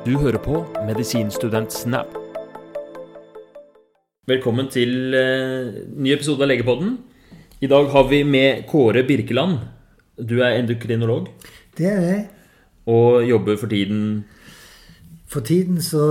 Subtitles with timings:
[0.00, 2.14] Du hører på Medisinstudent Snap.
[4.26, 6.94] Velkommen til eh, ny episode av Legepodden.
[7.60, 9.58] I dag har vi med Kåre Birkeland.
[10.16, 11.28] Du er endokrinolog
[11.76, 12.22] Det er jeg.
[12.86, 14.24] og jobber for tiden
[15.28, 16.04] For tiden så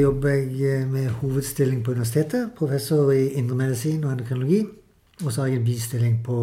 [0.00, 2.52] jobber jeg med hovedstilling på universitetet.
[2.56, 4.62] Professor i indremedisin og endokrinologi.
[5.24, 6.38] Og så har jeg en bistilling på,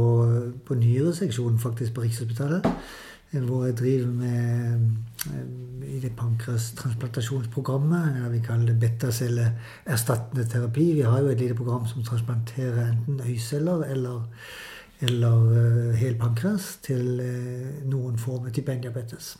[0.66, 2.66] på nyreseksjonen faktisk på Rikshospitalet.
[3.32, 4.73] Eh, Hvor jeg driver med
[5.25, 8.16] eh, i det pankrastransplantasjonsprogrammet.
[8.16, 10.94] Eller vi kaller det betacelleerstattende terapi.
[10.94, 14.23] Vi har jo et lite program som transplanterer enten øyceller eller,
[15.02, 17.21] eller eh, hel pankras til
[17.85, 19.38] noen former type 1-diabetes.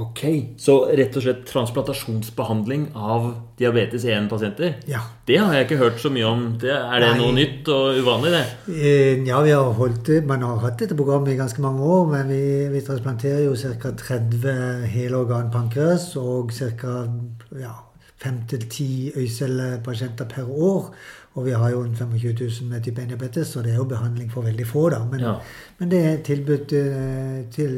[0.00, 0.20] Ok,
[0.56, 3.26] så rett og slett transplantasjonsbehandling av
[3.60, 4.78] diabetes 1-pasienter.
[4.88, 5.02] Ja.
[5.28, 6.46] Det har jeg ikke hørt så mye om.
[6.62, 7.18] Det, er det Nei.
[7.20, 8.44] noe nytt og uvanlig, det?
[8.72, 10.22] Eh, Ja, vi har holdt det.
[10.26, 12.40] Man har hatt dette programmet i ganske mange år, men vi,
[12.72, 13.92] vi transplanterer jo ca.
[14.00, 16.96] 30 helorgan pankreas og ca.
[17.60, 17.76] Ja,
[18.24, 20.94] 5-10 øycellepasienter per år.
[21.38, 24.42] Og vi har jo 25 000 med type 1-diabetes, så det er jo behandling for
[24.42, 24.98] veldig få, da.
[25.10, 25.34] Men, Ja.
[25.78, 27.76] men det er tilbudt eh, til,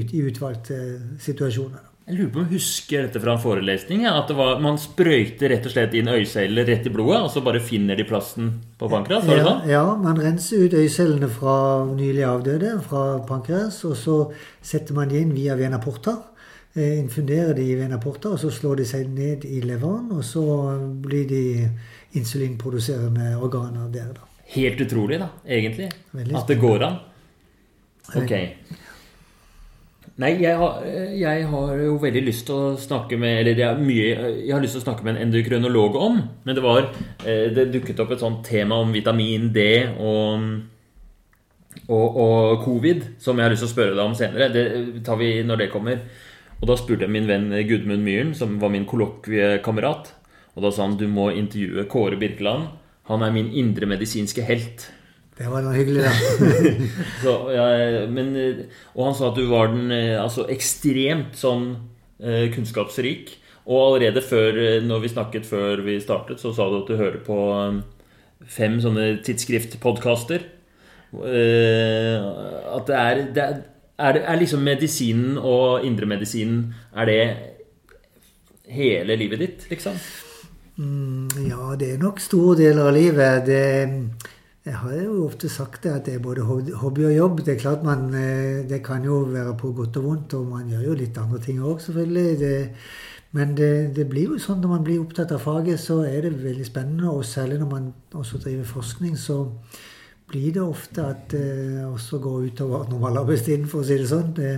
[0.00, 0.78] ut, i utvalgte
[1.20, 1.82] situasjoner.
[1.82, 1.90] da.
[2.06, 4.02] Jeg lurer på om jeg husker dette fra en forelesning.
[4.04, 7.30] Ja, at det var, man sprøyter rett og slett inn øyeceller rett i blodet, og
[7.32, 9.24] så bare finner de plassen på pankras?
[9.28, 9.62] Ja, sånn?
[9.72, 11.54] ja, man renser ut øyecellene fra
[11.88, 14.18] nylig avdøde, fra pankreas, og så
[14.60, 16.18] setter man de inn via vena porta.
[16.76, 20.24] Eh, infunderer de i vena porta, og så slår de seg ned i leveren, og
[20.24, 20.44] så
[21.04, 21.44] blir de
[22.18, 24.30] insulinproduserende organer der, da.
[24.54, 25.90] Helt utrolig, da, egentlig.
[26.34, 26.98] At det går an.
[28.14, 28.34] Ok.
[30.20, 30.82] Nei, jeg har,
[31.18, 34.04] jeg har jo veldig lyst til å snakke med Eller det er mye
[34.44, 36.20] jeg har lyst til å snakke med en endokrinolog om.
[36.46, 36.84] Men det var
[37.26, 39.64] eh, Det dukket opp et sånt tema om vitamin D
[39.98, 40.44] og,
[41.88, 44.52] og, og covid som jeg har lyst til å spørre deg om senere.
[44.54, 46.04] Det tar vi når det kommer.
[46.60, 50.14] Og da spurte jeg min venn Gudmund Myhren, som var min kollokviekamerat.
[50.54, 52.68] Og da sa han du må intervjue Kåre Birkeland.
[53.10, 54.86] Han er min indremedisinske helt.
[55.34, 56.12] Det var noe hyggelig, da.
[57.24, 57.64] Så, ja,
[58.06, 58.60] men, eh,
[58.94, 61.72] og han sa at du var den eh, altså ekstremt sånn
[62.22, 63.34] eh, kunnskapsrik.
[63.64, 67.22] Og allerede før, når vi snakket før vi startet, så sa du at du hører
[67.24, 67.38] på
[68.44, 70.44] fem sånne tidsskriftpodkaster.
[71.14, 73.56] At det er, det er,
[73.96, 77.20] er, er liksom medisinen og indremedisinen Er det
[78.74, 79.96] hele livet ditt, liksom?
[80.76, 83.46] Mm, ja, det er nok store deler av livet.
[83.46, 83.60] Det,
[84.64, 86.42] jeg har jo ofte sagt det at det er både
[86.80, 87.42] hobby og jobb.
[87.46, 90.70] Det er klart man, eh, det kan jo være på godt og vondt, og man
[90.70, 92.38] gjør jo litt andre ting òg, selvfølgelig.
[92.40, 92.54] Det,
[93.38, 96.42] men det, det blir jo sånn når man blir opptatt av faget, så er det
[96.42, 97.10] veldig spennende.
[97.10, 99.44] Og særlig når man også driver forskning, så
[100.26, 104.34] blir det ofte at det også går utover normalarbeidstiden, for å si det sånn.
[104.34, 104.56] Det,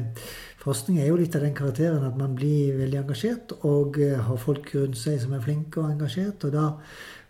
[0.66, 4.42] forskning er jo litt av den karakteren at man blir veldig engasjert og eh, har
[4.42, 6.68] folk rundt seg som er flinke og engasjert, og da,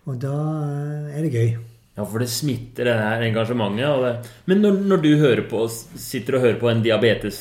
[0.08, 1.50] og da eh, er det gøy.
[1.96, 4.02] Ja, for det smitter det her engasjementet.
[4.04, 4.34] Det.
[4.50, 5.10] Men når, når du
[5.48, 7.40] på, sitter og hører på en diabetes,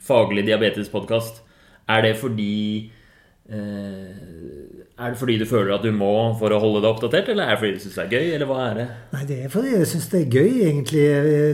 [0.00, 1.42] faglig diabetespodkast,
[1.90, 2.90] er det fordi
[5.00, 7.54] Er det fordi du føler at du må for å holde deg oppdatert, eller er
[7.56, 8.86] det fordi du syns det er gøy, eller hva er det?
[9.14, 11.04] Nei, det er fordi jeg syns det er gøy, egentlig.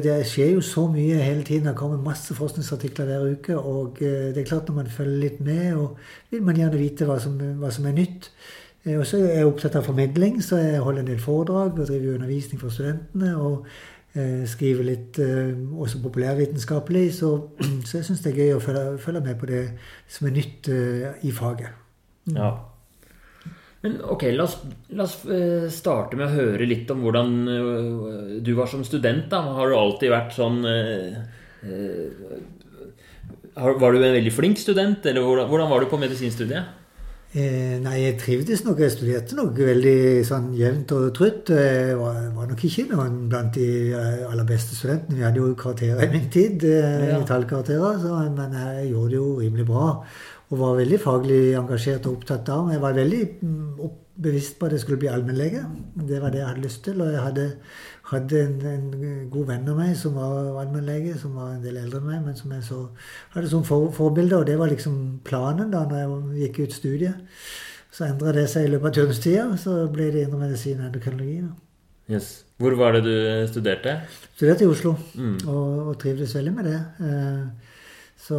[0.03, 1.69] Det skjer jo så mye hele tiden.
[1.71, 3.57] Det kommer masse forskningsartikler hver uke.
[3.61, 5.95] Og eh, det er klart når man følger litt med, og
[6.35, 8.33] vil man gjerne vite hva som, hva som er nytt.
[8.83, 11.87] Eh, Og så er jeg opptatt av formidling, så jeg holder en del foredrag og
[11.87, 13.37] driver undervisning for studentene.
[13.39, 13.67] og
[14.17, 17.09] eh, skriver litt eh, også populærvitenskapelig.
[17.23, 17.35] Så,
[17.87, 19.65] så jeg syns det er gøy å følge, følge med på det
[20.11, 21.86] som er nytt eh, i faget.
[22.35, 22.51] Ja.
[23.85, 24.57] Men ok, la oss,
[24.99, 29.29] la oss eh, starte med å høre litt om hvordan eh, du var som student.
[29.31, 29.43] da.
[29.59, 31.21] Har du alltid vært sånn eh,
[33.57, 36.75] Var du en veldig flink student, eller hvordan, hvordan var du på medisinstudiet?
[37.37, 38.79] Eh, nei, jeg trivdes nok.
[38.81, 41.51] Jeg studerte nok veldig sånn jevnt og trutt.
[41.53, 43.67] Jeg var, var nok ikke noen blant de
[43.97, 45.19] aller beste studentene.
[45.19, 47.19] Vi hadde jo karakterer i min tid, Ja.
[47.29, 49.89] tallkarakterer, men jeg gjorde det jo rimelig bra.
[50.51, 52.69] Og var veldig faglig engasjert og opptatt av.
[52.71, 53.81] Jeg var veldig mm,
[54.23, 55.65] bevisst på at jeg skulle bli allmennlege.
[56.07, 57.01] Det var det jeg hadde lyst til.
[57.03, 57.47] Og jeg hadde,
[58.13, 58.87] hadde en, en
[59.33, 62.39] god venn av meg som var allmennlege, som var en del eldre enn meg, men
[62.39, 62.79] som jeg så,
[63.35, 64.39] hadde som for, forbilde.
[64.39, 65.99] Og det var liksom planen da når
[66.39, 67.45] jeg gikk ut studiet.
[67.97, 69.49] Så endra det seg i løpet av turnustida.
[69.59, 71.41] Så ble det indremedisin og endokrinologi.
[72.07, 72.45] Yes.
[72.63, 73.15] Hvor var det du
[73.51, 73.99] studerte?
[74.37, 75.39] Studerte i Oslo Mm.
[75.49, 76.81] og, og trivdes veldig med det.
[77.03, 77.73] Eh,
[78.27, 78.37] Så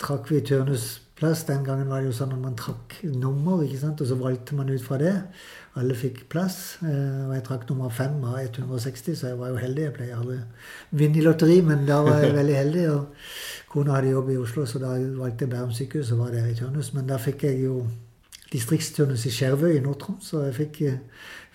[0.00, 1.44] trakk vi turnusplass.
[1.48, 4.02] Den gangen var det jo sånn at man trakk nummer, ikke sant?
[4.02, 5.14] og så valgte man ut fra det.
[5.80, 6.76] Alle fikk plass.
[6.84, 9.88] Og jeg trakk nummer fem av 160, så jeg var jo heldig.
[9.88, 12.84] Jeg pleier aldri å vinne i lotteri, men da var jeg veldig heldig.
[12.92, 13.28] og
[13.72, 16.54] Kona hadde jobb i Oslo, så da valgte jeg Bærum sykehus og var der i
[16.58, 16.92] turnus.
[16.94, 17.80] Men da fikk jeg jo
[18.52, 20.80] distriktsturnus i Skjervøy i Nord-Troms, så jeg fikk,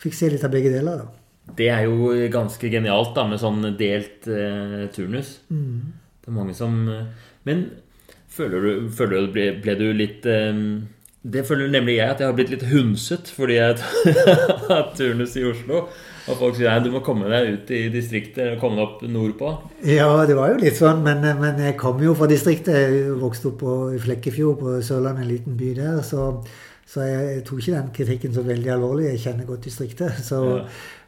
[0.03, 1.05] fikk, se litt av begge deler.
[1.05, 1.53] da.
[1.55, 5.37] Det er jo ganske genialt da, med sånn delt eh, turnus.
[5.47, 5.93] Mm.
[6.19, 6.75] Det er mange som
[7.47, 7.63] Men
[8.39, 10.63] føler du, føler du ble, ble, du litt eh,
[11.21, 13.79] Det føler nemlig jeg at jeg har blitt litt hundset fordi jeg
[14.69, 15.87] har turnus i Oslo.
[16.29, 19.01] Og folk sier nei, du må komme deg ut i distriktet og komme deg opp
[19.09, 19.53] nordpå.
[19.89, 22.75] Ja, det var jo litt sånn, men, men jeg kom jo fra distriktet.
[22.77, 25.97] Jeg vokste opp på, i Flekkefjord på Sørlandet, en liten by der.
[26.05, 26.27] Så,
[26.85, 29.09] så jeg, jeg, tok ikke den kritikken så veldig alvorlig.
[29.09, 30.21] Jeg kjenner godt distriktet.
[30.29, 30.61] Så, ja.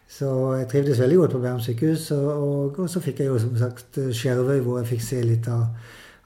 [0.09, 2.09] så jeg trivdes veldig godt på Bærum sykehus.
[2.17, 5.51] Og, og, og, så fikk jeg jo som sagt Skjervøy, hvor jeg fikk se litt
[5.51, 5.67] av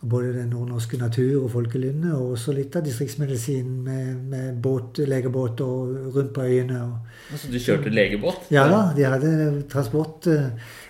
[0.10, 5.62] både den nordnorske natur og folkelynnet, og også litt av distriktsmedisin med, med båt, legebåt
[5.66, 6.82] og rundt på øyene.
[6.84, 8.50] Og, altså du kjørte legebåt?
[8.54, 9.36] Ja da, de hadde
[9.72, 10.30] transport.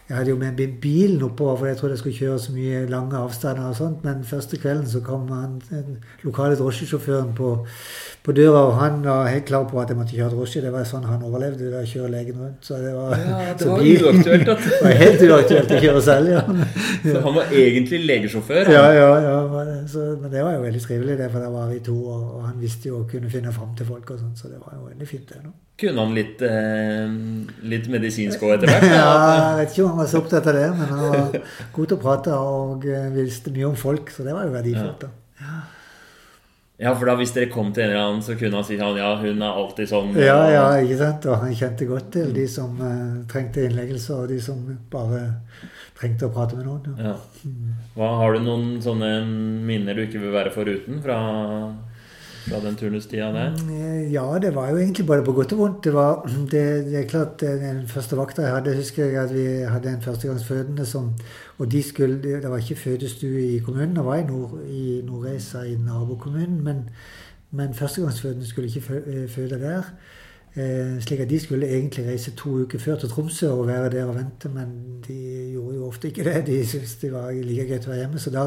[0.05, 3.17] Jeg hadde jo med bilen oppover, for jeg trodde jeg skulle kjøre så mye lange
[3.17, 3.69] avstander.
[3.71, 7.55] og sånt, Men første kvelden så kom han, den lokale drosjesjåføren på,
[8.25, 10.61] på, døra, og han var helt klar på at jeg måtte kjøre drosje.
[10.63, 12.65] Det var sånn han overlevde ved å kjøre legen rundt.
[12.65, 14.49] Så det var, ja, det var uaktuelt.
[14.55, 14.63] At...
[14.71, 16.45] det var helt uaktuelt å kjøre selv, ja.
[17.05, 18.71] Så han var egentlig legesjåfør?
[18.73, 19.11] Ja, ja.
[19.27, 19.35] ja
[19.91, 22.47] så, men det var jo veldig trivelig, det, for da var vi to, og, og
[22.47, 24.87] han visste jo å kunne finne fram til folk og sånn, så det var jo
[24.87, 25.43] veldig fint, det.
[25.45, 25.53] nå.
[25.75, 27.15] Kunne han litt, eh,
[27.67, 28.85] litt medisinsk òg etter hvert?
[28.95, 31.37] ja, jeg vet ikke om han var så opptatt av det, men han var
[31.75, 35.03] god til å prate og eh, visste mye om folk, så det var jo verdifullt.
[35.03, 35.11] da.
[36.77, 36.89] Ja.
[36.89, 38.99] ja, for da hvis dere kom til en eller annen, så kunne han si sånn
[38.99, 40.11] Ja, hun er alltid sånn.
[40.19, 41.27] Ja, ja, ikke sant.
[41.29, 44.61] Og han kjente godt til de som uh, trengte innleggelse, og de som
[44.91, 45.23] bare
[45.95, 46.99] trengte å prate med noen.
[46.99, 47.15] Ja.
[47.95, 51.19] Hva, har du noen sånne minner du ikke vil være foruten fra
[52.45, 53.55] fra den turnustida der?
[53.57, 55.83] Mm, ja, det var jo egentlig bare på godt og vondt.
[55.83, 59.45] Det, var, det, det er klart, Den første vakta jeg hadde, husker jeg at vi
[59.45, 61.13] hadde en førstegangsfødende som
[61.57, 65.61] Og de skulle, det var ikke fødestue i kommunen, det var i, Nord, i Nordreisa
[65.61, 66.63] i nabokommunen.
[66.63, 66.89] Men,
[67.51, 69.83] men førstegangsfødende skulle ikke føde der.
[70.55, 74.05] Eh, slik at de skulle egentlig reise to uker før til Tromsø og være der
[74.05, 75.17] og vente, men de
[75.51, 76.45] gjorde jo ofte ikke det.
[76.47, 78.21] De syntes det var like greit å være hjemme.
[78.23, 78.45] Så da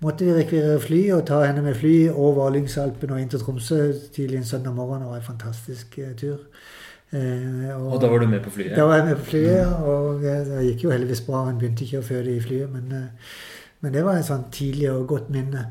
[0.00, 3.80] måtte vi rekvirere fly og ta henne med fly over Lyngsalpen og inn til Tromsø
[4.14, 5.02] tidlig en søndag morgen.
[5.02, 6.46] Det var en fantastisk uh, tur.
[7.12, 8.76] Eh, og, og, da var du med på flyet?
[8.76, 11.42] Da var jeg med på flyet, og eh, det gikk jo heldigvis bra.
[11.48, 13.40] Hun begynte ikke å føde i flyet, men, eh,
[13.82, 15.64] men det var et sånn tidlig og godt minne.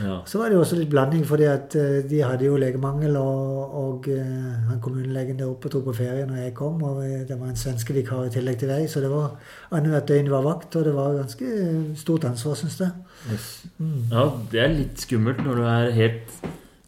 [0.00, 0.16] Ja.
[0.26, 3.18] Så var det jo også litt blanding, fordi at uh, de hadde jo legemangel.
[3.20, 4.22] Og, og uh,
[4.70, 7.60] han kommunelegen der oppe tok på ferie når jeg kom, og uh, det var en
[7.60, 8.86] svenske vikar i tillegg til deg.
[8.90, 9.36] Så det var
[9.70, 11.52] annethvert døgn var vakt, og det var ganske
[12.00, 12.92] stort ansvar, syns jeg.
[13.32, 13.50] Yes.
[13.76, 13.98] Mm.
[14.12, 16.38] Ja, det er litt skummelt når du er helt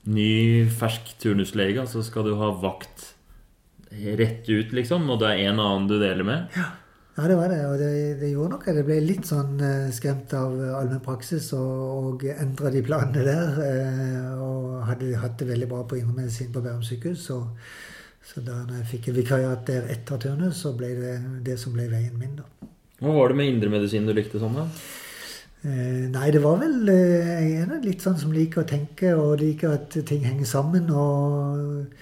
[0.05, 0.31] ny,
[0.69, 3.11] fersk turnuslege, så skal du ha vakt
[3.95, 6.49] rett ut, liksom, og det er en annen du deler med.
[6.57, 6.73] Ja.
[7.15, 7.61] Ja, det var det.
[7.69, 7.91] Og det,
[8.21, 12.83] det gjorde at jeg ble litt sånn uh, skremt av allmennpraksis og, og endra de
[12.87, 13.61] planene der.
[13.61, 17.29] Uh, og hadde hatt det veldig bra på indremedisin på Bærum sykehus.
[17.31, 17.39] Så,
[18.25, 21.15] så da jeg fikk vikariat der etter turnus, så ble det
[21.47, 22.49] det som ble veien min, da.
[23.05, 24.67] Hva var det med indremedisin du likte sånn, da?
[25.65, 29.79] Eh, nei, det var vel Jeg er litt sånn som liker å tenke og liker
[29.79, 30.91] at ting henger sammen.
[30.91, 31.95] og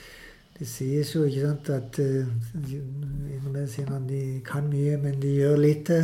[0.59, 2.27] det sies jo ikke sant, at uh,
[4.09, 5.99] de kan mye, men de gjør lite.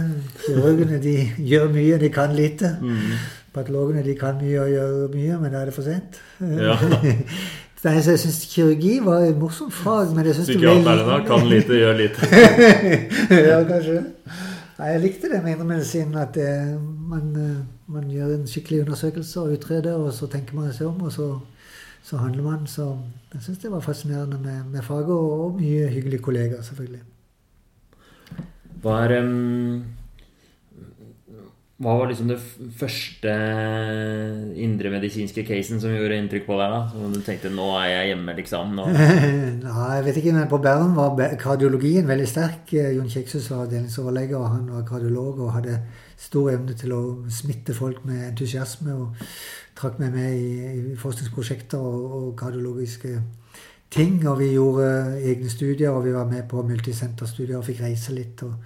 [0.46, 1.14] Kirurgene de
[1.50, 2.76] gjør mye, de kan lite.
[2.80, 3.14] Mm.
[3.54, 6.20] Patologene de kan mye og gjør mye, men da er det for sent.
[6.40, 6.76] Ja.
[7.84, 10.10] Nei, så jeg syns kirurgi var et morsomt fag.
[10.14, 11.18] men jeg synes det ble.
[11.26, 12.30] Kan lite, gjør lite.
[13.50, 14.00] ja, kanskje.
[14.78, 16.16] Nei, jeg likte det med indremedisin.
[16.18, 16.50] At det,
[17.10, 21.06] man, eh, man, gjør en skikkelig undersøkelse og utreder, og så tenker man seg om,
[21.06, 21.28] og så
[22.08, 22.66] så handler man.
[22.66, 22.88] Så
[23.34, 27.04] jeg syns det var fascinerende med, med faget, og, og, mye hyggelige kollegaer, selvfølgelig.
[28.82, 29.84] Hva er um,
[31.78, 32.38] Hva var liksom det
[32.78, 33.34] første
[34.58, 36.72] indremedisinske casen som gjorde inntrykk på deg?
[36.74, 36.80] da?
[36.90, 38.74] Som du tenkte 'nå er jeg hjemme', liksom?
[39.66, 42.72] Nei, jeg vet ikke, men på Bærum var kardiologien veldig sterk.
[42.72, 45.78] Jon Kjekshus var avdelingsoverlege, og han var kardiolog og hadde
[46.16, 48.94] stor evne til å smitte folk med entusiasme.
[48.94, 49.14] og
[49.78, 50.48] trakk meg med i,
[50.92, 53.14] i forskningsprosjekter og, og, kardiologiske
[53.94, 54.18] ting.
[54.26, 54.90] Og vi gjorde
[55.22, 58.42] egne studier, og vi var med på multisenterstudier og fikk reise litt.
[58.42, 58.58] og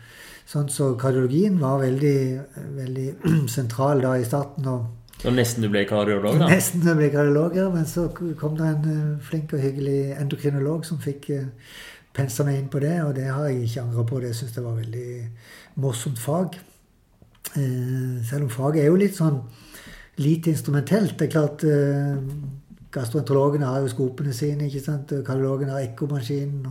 [0.48, 2.18] sånn, Så kardiologien var veldig,
[2.80, 3.06] veldig
[3.56, 4.66] sentral da i starten.
[4.66, 6.48] og så nesten du ble kardiolog, da?
[6.50, 7.68] Nesten jeg ble kardiolog, ja.
[7.70, 11.28] Men så kom det en uh, flink og hyggelig endokrinolog som fikk
[12.16, 14.18] pensa meg inn på det, og det har jeg ikke angra på.
[14.24, 15.06] Det syns jeg var veldig
[15.84, 16.58] morsomt fag.
[17.54, 19.38] Uh, selv om faget er jo litt sånn
[20.16, 21.18] lite instrumentelt.
[21.18, 22.16] Det er klart, eh,
[22.92, 25.12] gastroenterologene har jo skopene sine, ikke sant?
[25.12, 26.66] og kardiologene har ekkomaskinen.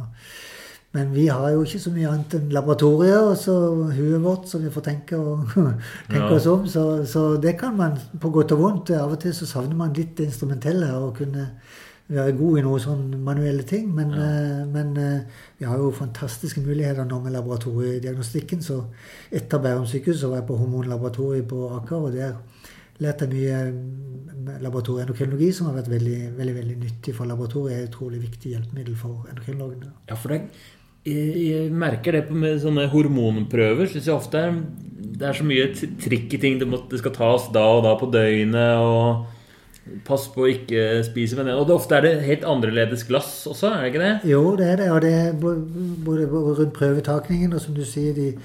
[0.93, 3.53] Men vi har jo ikke så mye annet enn laboratorier og så
[3.95, 5.53] huet vårt som vi får tenke, og,
[6.11, 6.35] tenke ja.
[6.35, 6.65] oss om.
[6.67, 8.91] Så, så, det kan man på godt og vondt.
[8.97, 10.91] Av og til så savner man litt det instrumentelle.
[10.99, 11.47] og kunne
[12.11, 13.87] være god i noen sånn manuelle ting.
[13.95, 14.27] Men, ja.
[14.27, 18.59] uh, men uh, vi har jo fantastiske muligheter nå med laboratoriediagnostikken.
[18.59, 18.81] Så
[19.31, 21.95] etter Bærum sykehus så var jeg på hormonlaboratoriet på Aker.
[21.95, 22.35] og der
[23.01, 27.77] lærte mye mm, laboratorieendokrinologi som har vært veldig, veldig, veldig nyttig for laboratoriet.
[27.77, 29.91] er et utrolig viktig hjelpemiddel for endokrinologene.
[30.09, 30.45] Ja, for det
[31.01, 33.87] jeg merker det med sånne hormonprøver.
[33.89, 34.57] Synes jeg ofte er,
[35.01, 36.59] Det er så mye trikk i ting.
[36.59, 38.77] Det, må, det, skal tas da og da på døgnet.
[38.77, 39.25] og
[40.05, 41.55] Pass på å ikke spise med det.
[41.57, 44.29] Og det ofte er det helt annerledes glass også, er det ikke det?
[44.29, 44.89] Jo, det er det.
[44.93, 48.35] Og det er både, rundt prøvetakningen og som du sier, de,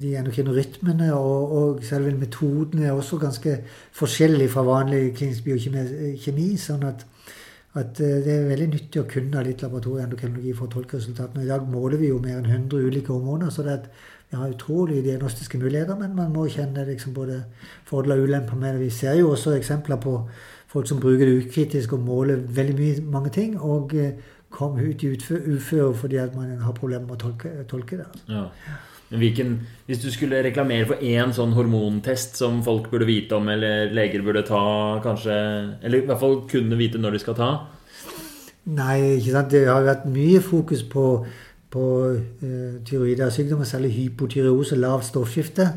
[0.00, 3.58] de endokrinerytmene og, og selve metoden er også ganske
[3.96, 6.48] forskjellig fra vanlig klinisk biokjemi.
[6.60, 7.06] sånn at
[7.74, 11.42] at eh, det er veldig nyttig å kunne litt laboratorieendokrinologi for å tolke resultatene.
[11.42, 13.88] I dag måler vi jo mer enn 100 ulike hormoner, så det er
[14.30, 17.42] vi har utrolige diagnostiske muligheter, men man må kjenne liksom både
[17.86, 18.80] fordeler og ulemper med det.
[18.80, 20.14] Vi ser jo også eksempler på
[20.72, 24.16] folk som bruker det ukritisk og måler veldig mye, mange ting, og eh,
[24.50, 28.08] kom ut i uføre fordi at man har problemer med å tolke, tolke det.
[28.28, 28.48] Ja.
[29.12, 33.92] Hvilken, hvis du skulle reklamere for én sånn hormontest som folk burde vite om, eller
[33.94, 34.62] leger burde ta,
[35.04, 35.34] kanskje
[35.84, 37.50] Eller i hvert fall kunne vite når de skal ta?
[38.64, 39.52] Nei, ikke sant.
[39.52, 41.04] Det har vært mye fokus på,
[41.70, 41.84] på
[42.16, 45.68] uh, tyroidersykdommer, særlig hypotyreose, lavt stoffskifte.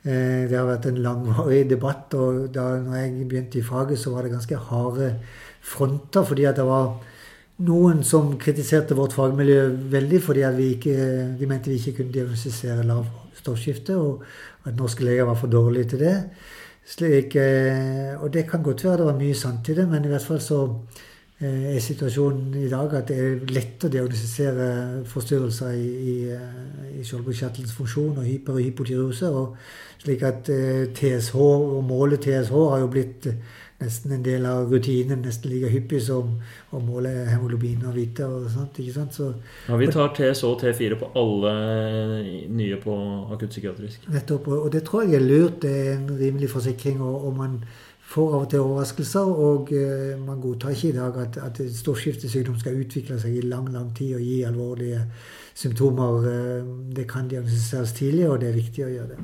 [0.00, 4.14] Uh, det har vært en langvarig debatt, og da når jeg begynte i faget, så
[4.14, 5.12] var det ganske harde
[5.60, 6.94] fronter, fordi at det var
[7.66, 10.94] noen som kritiserte vårt fagmiljø veldig fordi vi, ikke,
[11.38, 13.04] de mente vi ikke kunne diagnostisere lav
[13.40, 14.24] stoffskifte, og
[14.68, 16.16] at norske leger var for dårlige til det.
[16.90, 20.10] Slik, eh, og det kan godt være det var mye sant i det, men i
[20.10, 20.58] hvert fall så
[21.40, 26.98] eh, er situasjonen i dag at det er lett å diagnostisere forstyrrelser i, i, eh,
[26.98, 29.32] i skjoldbruskkjertelens funksjon og hyper- og hypotyreose.
[30.00, 30.48] Slik at
[30.96, 33.28] TSH, og målet TSH har jo blitt
[33.80, 36.34] nesten en del av rutinen, nesten like hyppig som
[36.70, 38.80] å måle hemoglobin og hvite og sånt.
[38.82, 39.16] ikke sant?
[39.16, 39.30] Så,
[39.68, 41.54] ja, Vi tar TSO og T4 på alle
[42.48, 42.96] nye på
[43.34, 44.08] akuttpsykiatrisk.
[44.12, 44.50] Nettopp.
[44.60, 45.62] Og det tror jeg er lurt.
[45.62, 47.00] Det er en rimelig forsikring.
[47.00, 47.62] og, og man
[48.10, 52.56] får av og til overraskelser, og uh, man godtar ikke i dag at, at stoffskiftesykdom
[52.58, 55.04] skal utvikle seg i lang lang tid og gi alvorlige
[55.54, 56.26] symptomer.
[56.26, 59.20] Uh, det kan diagnostiseres tidlig, og det er viktig å gjøre det.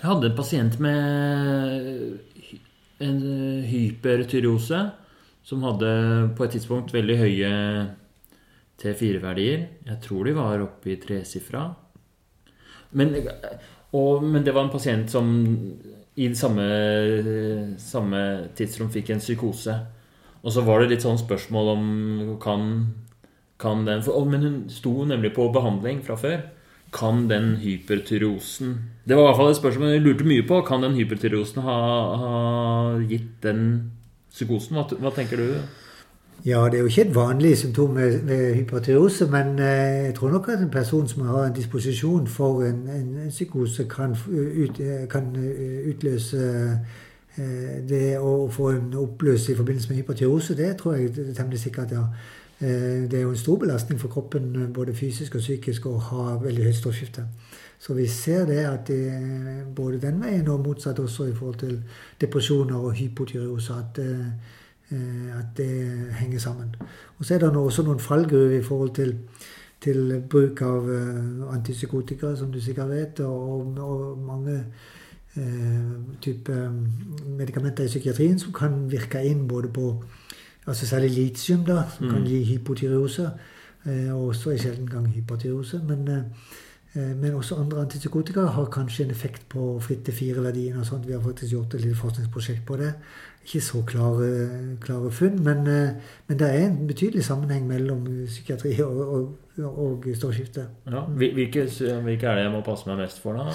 [0.00, 2.29] Jeg hadde en pasient med
[3.00, 4.80] en eh, hypertyreose
[5.46, 5.90] som hadde
[6.36, 7.52] på et tidspunkt veldig høye
[8.80, 9.64] T4-verdier.
[9.88, 11.64] Jeg tror de var oppe i tresifra.
[12.96, 15.30] Men, men det var en pasient som
[16.20, 16.66] i det samme,
[17.80, 18.20] samme
[18.58, 19.76] tidsrom fikk en psykose.
[20.40, 21.84] Og så var det litt sånn spørsmål om
[22.42, 22.70] kan,
[23.60, 26.42] kan den for, Men hun sto nemlig på behandling fra før.
[26.92, 28.78] Kan den hypertyrosen
[29.08, 30.60] Det var i hvert fall et spørsmål jeg lurte mye på.
[30.66, 31.76] Kan den hypertyrosen ha,
[32.22, 33.92] ha gitt den
[34.30, 34.76] psykosen?
[34.76, 35.46] Hva, hva, tenker du?
[36.46, 40.30] Ja, det er jo ikke et vanlig symptom med, med hypertyrose, men eh, jeg tror
[40.30, 44.80] nok at en person som har en disposisjon for en, en, psykose, kan, ut,
[45.10, 45.30] kan
[45.90, 46.40] utløse
[47.36, 51.34] eh, det å få en oppløsning i forbindelse med hypertyrose, Det tror jeg det er
[51.34, 52.06] temmelig sikkert, ja.
[52.62, 55.98] Eh, det er jo en stor belastning for kroppen, eh, både fysisk og psykisk, å
[55.98, 57.24] ha veldig høyt stoffskifte.
[57.78, 61.82] Så vi ser det at det både den veien og motsatt også i forhold til
[62.20, 66.74] depresjoner og hypotyreose, at, eh, at det henger sammen.
[67.18, 69.18] Og så er det også noen fallgruver i forhold til,
[69.80, 70.90] til bruk av
[71.52, 74.64] antipsykotika, som du sikkert vet, og, og mange
[76.20, 76.52] type
[77.26, 80.02] medikamenter i psykiatrien som kan virke inn både på
[80.66, 82.12] Altså særlig litium, da, som mm.
[82.12, 83.30] kan gi hypotyreose.
[83.86, 85.80] Eh, og også i sjelden gang hypertyreose.
[85.88, 86.22] Men, eh,
[86.94, 90.76] eh, men, også andre antipsykotika har kanskje en effekt på fritte fire-verdien.
[90.76, 91.06] og sånt.
[91.06, 92.92] Vi har faktisk gjort et lite forskningsprosjekt på det.
[93.44, 94.48] Ikke så klare,
[94.80, 95.64] klare funn, men,
[96.28, 100.64] men, det er en betydelig sammenheng mellom psykiatri og, og og stålskifte.
[100.90, 101.64] Ja, hvilke,
[102.04, 103.52] hvilke, er det jeg må passe meg mest for, da?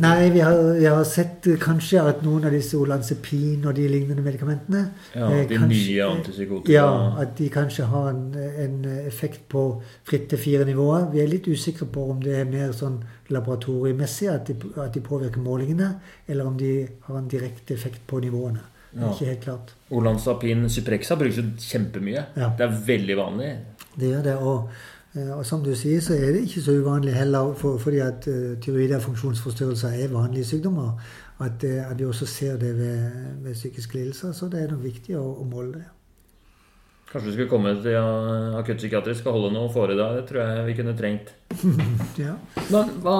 [0.00, 4.24] Nei, vi har, vi har sett kanskje at noen av disse olanzepin og de lignende
[4.24, 4.84] medikamentene
[5.14, 6.74] Ja, eh, De kanskje, nye antipsykotika?
[6.74, 6.88] Ja,
[7.22, 9.66] at de kanskje har en, en effekt på
[10.08, 11.10] fritt til fire nivåer.
[11.12, 13.02] Vi er litt usikre på om det er mer sånn
[13.34, 15.94] laboratoriemessig at de, at de påvirker målingene,
[16.28, 16.76] eller om de
[17.08, 18.70] har en direkte effekt på nivåene.
[18.94, 19.08] Ja.
[19.10, 19.70] ikke helt klart.
[19.90, 22.28] Olanzapin Cyprexa brukes jo kjempemye.
[22.38, 22.52] Ja.
[22.54, 23.48] Det er veldig vanlig.
[23.98, 24.34] Det gjør det.
[24.38, 28.00] og Eh, og som du sier, så er det ikke så uvanlig heller, for, fordi
[28.02, 30.96] at uh, tyroide funksjonsforstyrrelser er vanlige sykdommer.
[31.38, 33.10] at, uh, at, vi også ser det ved,
[33.44, 34.32] ved psykiske lidelser.
[34.32, 35.84] Så det er nok viktig å, å måle det.
[37.12, 37.94] Kanskje du skulle komme til
[38.58, 40.16] akuttpsykiatrisk og holde noe foredrag?
[40.18, 41.30] Det tror jeg vi kunne trengt.
[42.26, 42.34] ja.
[42.74, 43.18] Men, hva,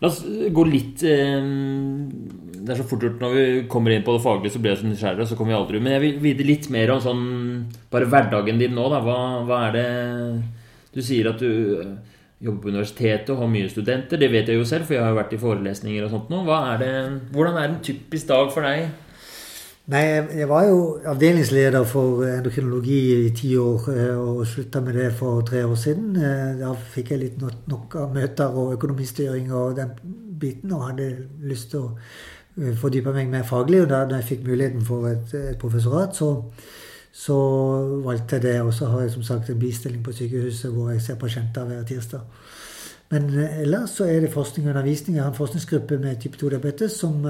[0.00, 1.44] la oss gå litt eh,
[2.56, 4.80] Det er så fort gjort når vi kommer inn på det faglige, så blir jeg
[4.80, 7.26] så nysgjerrig, så kommer vi aldri Men jeg vil vite litt mer om sånn
[7.92, 9.04] Bare hverdagen din nå, da.
[9.04, 9.86] Hva, hva er det
[10.94, 11.84] Du sier at du
[12.40, 14.18] jobber på universitetet og har mye studenter.
[14.18, 16.42] Det vet jeg jo selv, for jeg har jo vært i forelesninger og sånt nå.
[16.46, 18.88] Hvordan er en typisk dag for deg?
[19.90, 20.04] Nei,
[20.38, 25.40] jeg var jo avdelingsleder for endokrinologi i ti år eh, og slutta med det for
[25.46, 26.12] tre år siden.
[26.14, 29.96] Eh, da fikk jeg litt nok av møter og økonomistyring og den
[30.40, 31.08] biten, og hadde
[31.42, 33.82] lyst til å eh, fordype meg mer faglig.
[33.82, 36.36] Og da jeg fikk muligheten for et, et professorat, så,
[37.20, 37.36] så,
[38.04, 38.54] valgte jeg det.
[38.62, 41.84] Og så har jeg som sagt en bistilling på sykehuset hvor jeg ser pasienter hver
[41.88, 42.20] tirsdag.
[43.10, 45.16] Men ellers så er det forskning og undervisning.
[45.16, 47.26] Jeg har en forskningsgruppe med type 2-diabetes som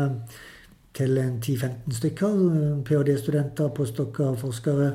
[0.94, 2.82] til 10-15 stykker.
[2.84, 4.92] ph.d.-studenter, postdokker, forskere.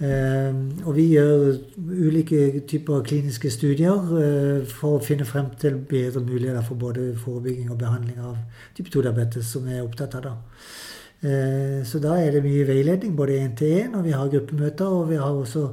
[0.00, 0.54] Eh,
[0.86, 6.64] og vi gjør ulike typer kliniske studier eh, for å finne frem til bedre muligheter
[6.64, 8.38] for både forebygging og behandling av
[8.76, 10.22] type 2-diabetes, som vi er opptatt av.
[10.24, 10.32] da.
[11.20, 14.86] Eh, så da er det mye veiledning, både én til én, og vi har gruppemøter.
[14.86, 15.68] Og vi har også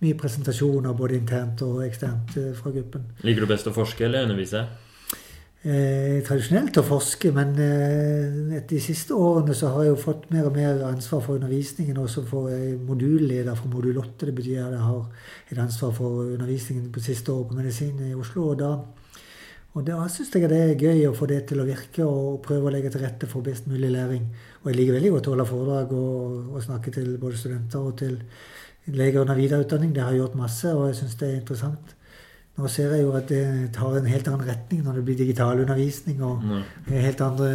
[0.00, 3.10] mye presentasjoner både internt og eksternt fra gruppen.
[3.22, 4.64] Liker du best å forske eller undervise?
[5.62, 10.48] eh, tradisjonelt å forske, men eh, de siste årene så har jeg jo fått mer
[10.48, 12.00] og mer ansvar for undervisningen.
[12.00, 14.30] Også for eh, modulleder for modul 8.
[14.30, 15.04] Det betyr at jeg har
[15.50, 18.50] et ansvar for undervisningen på siste år på medisin i Oslo.
[18.52, 18.72] Og da,
[19.70, 22.66] og da syns jeg det er gøy å få det til å virke og prøve
[22.66, 24.24] å legge til rette for best mulig læring.
[24.62, 27.94] Og jeg liker veldig godt å holde foredrag og, og snakke til både studenter og
[28.00, 28.16] til
[28.90, 29.94] leger under videreutdanning.
[29.94, 31.94] Det har jeg gjort masse, og jeg syns det er interessant.
[32.58, 33.44] Nå ser jeg jo at det
[33.76, 36.42] tar en helt annen retning når det blir digital undervisning og
[36.90, 37.50] helt andre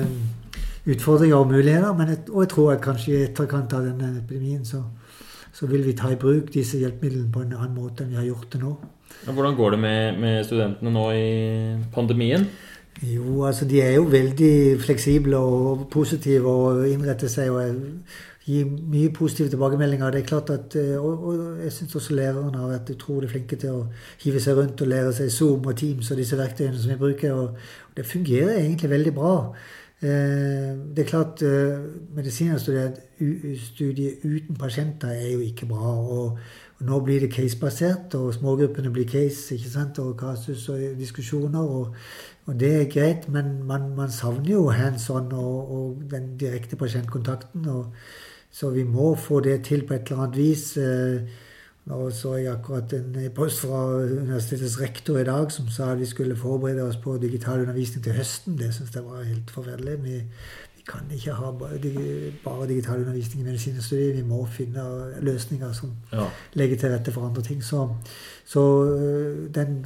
[0.85, 1.93] utfordringer og muligheter.
[1.99, 4.81] Men jeg, og jeg tror at kanskje i etterkant av denne epidemien så,
[5.51, 8.29] så, vil vi ta i bruk disse hjelpemidlene på en annen måte enn vi har
[8.31, 8.75] gjort det nå.
[9.23, 11.27] Hvordan går det med, med studentene nå i
[11.93, 12.45] pandemien?
[13.03, 17.51] Jo, altså de er jo veldig fleksible og positive og innretter seg.
[17.51, 17.75] og
[18.45, 20.11] gir mye positive tilbakemeldinger.
[20.11, 23.57] Det er klart at, eh, og, og jeg syns også lærerne har vært utrolig flinke
[23.61, 23.79] til å
[24.21, 27.33] hive seg rundt og lære seg Zoom og Teams og disse verktøyene som vi bruker.
[27.33, 27.57] og
[27.97, 29.33] Det fungerer egentlig veldig bra.
[30.01, 35.95] Eh, det er klart medisinstudiet Medisinerstudiet uten pasienter er jo ikke bra.
[35.97, 36.37] og
[36.79, 41.59] nå blir det case-basert, og smågruppene blir case ikke sant, og kasus og diskusjoner.
[41.59, 41.95] Og,
[42.45, 46.75] og det er greit, men man, man savner jo hands on og, og den direkte
[46.75, 47.65] pasientkontakten.
[47.65, 47.93] og
[48.55, 50.77] så vi må få det til på et eller annet vis.
[50.77, 51.21] Eh,
[51.85, 56.07] nå så jeg akkurat en post fra universitetets rektor i dag som sa at vi
[56.09, 58.55] skulle forberede oss på digital undervisning til høsten.
[58.57, 60.23] Det syns jeg var helt forferdelig.
[60.85, 64.15] Kan ikke ha bare digital undervisning i medisinstudiet.
[64.19, 64.83] Vi må finne
[65.25, 66.27] løsninger som ja.
[66.53, 67.63] legger til rette for andre ting.
[67.63, 67.87] Så,
[68.45, 69.79] så eh, den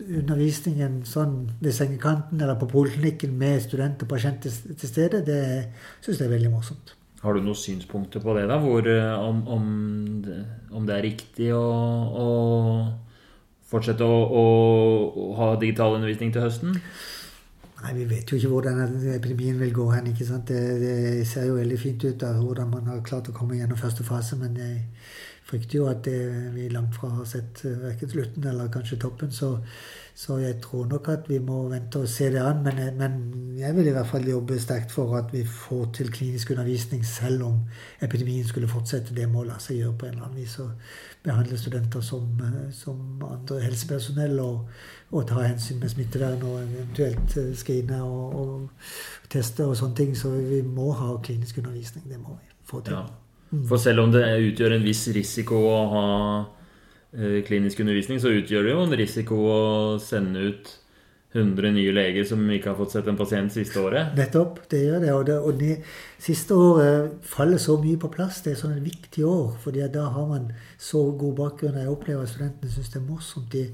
[0.00, 5.42] undervisningen sånn ved sengekanten eller på poliklinikken med student og pasient til stede, det
[6.00, 6.94] syns jeg er veldig morsomt.
[7.20, 8.56] Har du noen synspunkter på det, da?
[8.62, 9.64] Hvor, eh, om, om,
[10.24, 10.38] det,
[10.72, 11.64] om, det, er riktig å,
[12.16, 12.28] å
[13.68, 14.44] fortsette å, å,
[15.12, 16.78] å, ha digital undervisning til høsten?
[17.80, 18.80] Nei, Vi vet jo ikke hvordan
[19.14, 20.10] epidemien vil gå hen.
[20.12, 20.48] ikke sant?
[20.48, 23.80] Det, det ser jo veldig fint ut da, hvordan man har klart å komme gjennom
[23.80, 24.36] første fase.
[24.40, 24.82] Men jeg
[25.48, 26.18] frykter jo at det,
[26.54, 29.32] vi langt fra har sett eh, verken slutten eller kanskje toppen.
[29.32, 29.56] Så
[30.14, 32.62] så jeg tror nok at vi må vente og se det an.
[32.64, 33.14] Men, men,
[33.58, 37.42] jeg vil i hvert fall jobbe sterkt for at vi får til klinisk undervisning selv
[37.44, 37.60] om
[38.02, 39.14] epidemien skulle fortsette.
[39.14, 40.58] Det må la seg gjøre på en eller annen vis.
[40.60, 40.70] å
[41.24, 42.28] behandle studenter som,
[42.72, 44.68] som andre helsepersonell og,
[45.10, 50.14] og, ta hensyn med smittevern og eventuelt skrine og, og teste og sånne ting.
[50.16, 52.08] Så vi må ha klinisk undervisning.
[52.08, 52.96] Det må vi få til.
[52.96, 53.60] Ja.
[53.66, 56.08] For selv om det utgjør en viss risiko å ha
[56.59, 56.59] Eh,
[57.12, 59.60] klinisk undervisning, så utgjør det jo en risiko å
[60.02, 60.70] sende ut
[61.32, 64.16] 100 nye leger som ikke har fått sett en pasient siste året.
[64.18, 64.64] Nettopp.
[64.70, 65.12] Det gjør det.
[65.14, 65.76] Og det, og det
[66.18, 68.40] siste året faller så mye på plass.
[68.42, 69.54] Det er sånn et viktig år.
[69.62, 71.78] fordi da har man så god bakgrunn.
[71.78, 73.52] Jeg opplever at studentene syns det er morsomt.
[73.52, 73.68] De,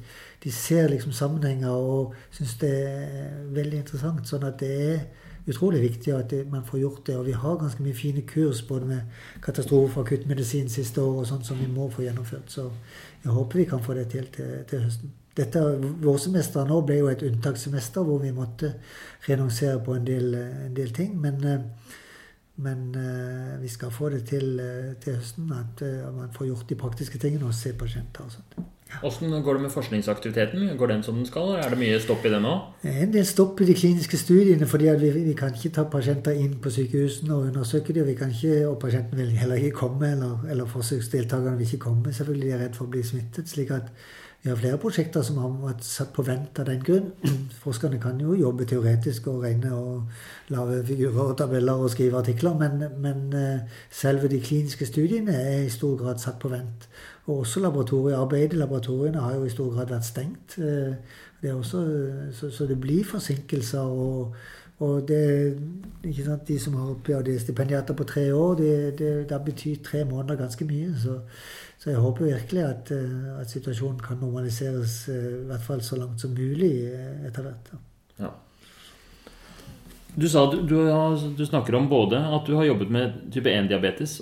[0.44, 4.29] de ser liksom sammenhenger og syns det er veldig interessant.
[4.29, 5.01] Sånn at det er
[5.46, 7.16] utrolig viktig at man får gjort det.
[7.16, 9.01] Og vi har ganske mye fine kurs både med
[9.40, 12.53] katastrofe- og akuttmedisin siste år og sånt som vi må få gjennomført.
[12.53, 12.68] Så
[13.27, 15.15] jeg håper vi kan få det til til, til høsten.
[15.37, 15.61] Dette
[16.01, 18.71] Vårsemesteret nå ble jo et unntakssemester hvor vi måtte
[19.27, 21.12] renonsere på en del, en del ting.
[21.21, 21.43] Men,
[22.57, 24.57] men, eh, vi skal få det til
[25.03, 25.53] til høsten.
[25.53, 25.85] At
[26.17, 28.76] man får gjort de praktiske tingene og se pasienter og sånt.
[29.01, 30.77] Hvordan går det med forskningsaktiviteten?
[30.79, 31.42] Går den som den skal?
[31.42, 32.31] Er det mye stopp i?
[32.31, 35.85] Det er en del stopp i de kliniske studiene, fordi vi, vi, kan ikke ta
[35.90, 38.07] pasienter inn på sykehusene og undersøke dem.
[38.07, 42.12] Vi kan ikke, og pasienten vil heller ikke komme, eller, eller forsøksdeltakerne vil ikke komme.
[42.12, 43.49] Selvfølgelig de er redd for å bli smittet.
[43.51, 43.90] slik at
[44.46, 47.09] vi har flere prosjekter som har vært satt på vent av den grunn.
[47.64, 52.55] Forskerne kan jo jobbe teoretisk og regne og lage figurer og tabeller og skrive artikler,
[52.55, 56.87] men, men eh, selve de kliniske studiene er i stor grad satt på vent.
[57.27, 58.59] Og også laboratoriearbeidet.
[58.59, 60.59] Laboratoriene har jo i stor grad vært stengt.
[60.59, 60.95] Eh,
[61.43, 61.83] det også,
[62.33, 63.81] så, så, det blir forsinkelser.
[63.81, 64.35] Og,
[64.79, 65.59] og det,
[66.49, 70.95] de som har ph.d.-stipendiater på tre år, det, det, det betyr tre måneder ganske mye.
[71.03, 71.19] Så,
[71.79, 75.97] så jeg håper virkelig at, eh, at, situasjonen kan normaliseres eh, i hvert fall så
[75.97, 76.75] langt som mulig
[77.27, 77.73] etter hvert.
[78.19, 78.35] Ja.
[80.16, 80.76] Du sa du, du,
[81.37, 84.14] du, snakker om både at du har jobbet med type 1-diabetes,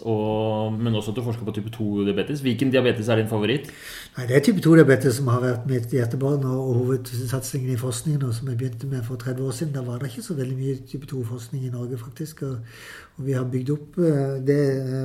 [0.74, 2.42] men også at du forsker på type 2-diabetes.
[2.42, 3.70] Hvilken diabetes er din favoritt?
[4.16, 8.26] Nei, Det er type 2-diabetes som har vært mitt hjertebarn og, hovedsatsingen i forskningen.
[8.26, 9.72] Og som jeg begynte med for 30 år siden.
[9.76, 12.42] Da var det ikke så veldig mye type 2-forskning i Norge, faktisk.
[12.42, 12.58] Og,
[13.14, 14.60] og, vi har bygd opp eh, det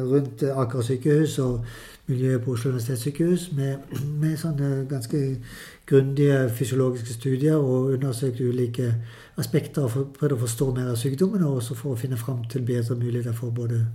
[0.10, 1.66] rundt Aker sykehus og
[2.10, 3.78] miljøet på Oslo universitetssykehus med,
[4.18, 5.20] med sånne ganske
[5.90, 8.96] grundige fysiologiske studier og undersøkt ulike
[9.40, 12.66] aspekter og prøvd å forstå mer av sykdommen, og også for å finne fram til
[12.68, 13.86] bedre muligheter for både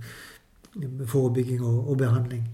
[1.07, 2.47] forebygging og, og behandling.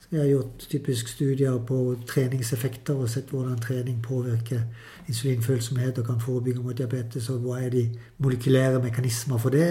[0.00, 4.60] Så vi har gjort typisk studier på treningseffekter og sett hvordan trening påvirker
[5.08, 7.86] insulinfølsomhet og kan forebygge mot diabetes, og hva er de
[8.22, 9.70] molekylære mekanismer for det.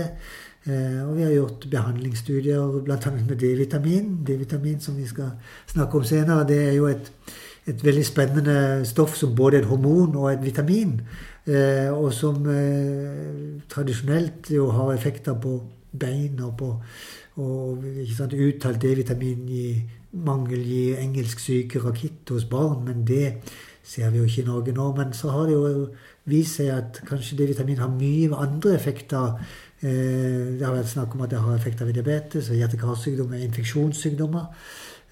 [0.65, 3.13] Eh, og vi har gjort behandlingsstudier bl.a.
[3.13, 4.23] med D-vitamin.
[4.25, 5.36] D-vitamin som vi skal
[5.67, 7.12] snakke om senere, det er jo et,
[7.67, 10.97] et veldig spennende stoff som både er et hormon og et vitamin.
[11.47, 15.58] Eh, og som eh, tradisjonelt jo har effekter på
[15.99, 16.69] bein og på
[17.41, 17.82] og
[18.13, 19.67] sant, Uttalt D-vitamin i
[20.21, 23.39] mangel i engelsk syke rakitt hos barn, men det
[23.84, 24.91] ser vi jo ikke i Norge nå.
[24.95, 25.88] Men så har det jo
[26.30, 29.39] vist seg at kanskje D-vitamin har mye andre effekter.
[29.82, 34.45] Eh, det har vært snakk om at det har effekter ved diabetes hjerte-karsykdommer, infeksjonssykdommer.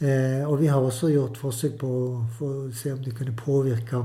[0.02, 1.90] Og vi har også gjort forsøk på
[2.42, 4.00] å se om det kunne påvirke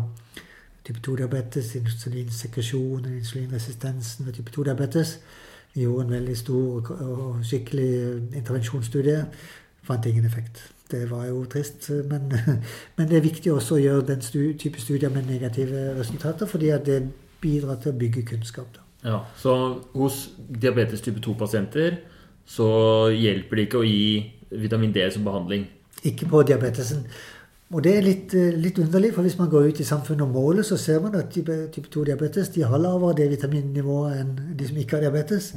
[0.86, 5.16] type 2-diabetes, insulinsekresjon, insulinresistensen ved type 2-diabetes.
[5.74, 7.90] Vi gjorde en veldig stor og skikkelig
[8.38, 9.24] intervensjonsstudie.
[9.86, 10.62] Fant ingen effekt.
[10.90, 11.90] Det var jo trist.
[12.10, 12.32] Men,
[12.96, 14.24] men det er viktig også å gjøre den
[14.58, 17.00] type studier med negative resultater, fordi det
[17.42, 18.70] bidrar til å bygge kunnskap.
[18.74, 18.86] Da.
[19.06, 19.52] Ja, Så
[19.94, 22.00] hos diabetes type 2-pasienter
[22.46, 22.68] så
[23.10, 25.66] hjelper det ikke å gi vitamin D som behandling?
[26.06, 27.06] Ikke på diabetesen.
[27.74, 30.30] Og det er litt, eh, litt, underlig, for hvis man går ut i samfunnet og
[30.30, 34.78] måler, så ser man at type, type 2-diabetes de har lavere D-vitaminnivå enn de som
[34.78, 35.52] ikke har diabetes.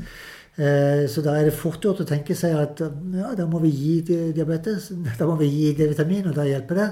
[0.57, 3.69] Eh, så da er det fort gjort å tenke seg at ja, da må vi
[3.69, 3.93] gi
[4.33, 6.89] diabetes, da må vi gi D-vitamin, og da hjelper det.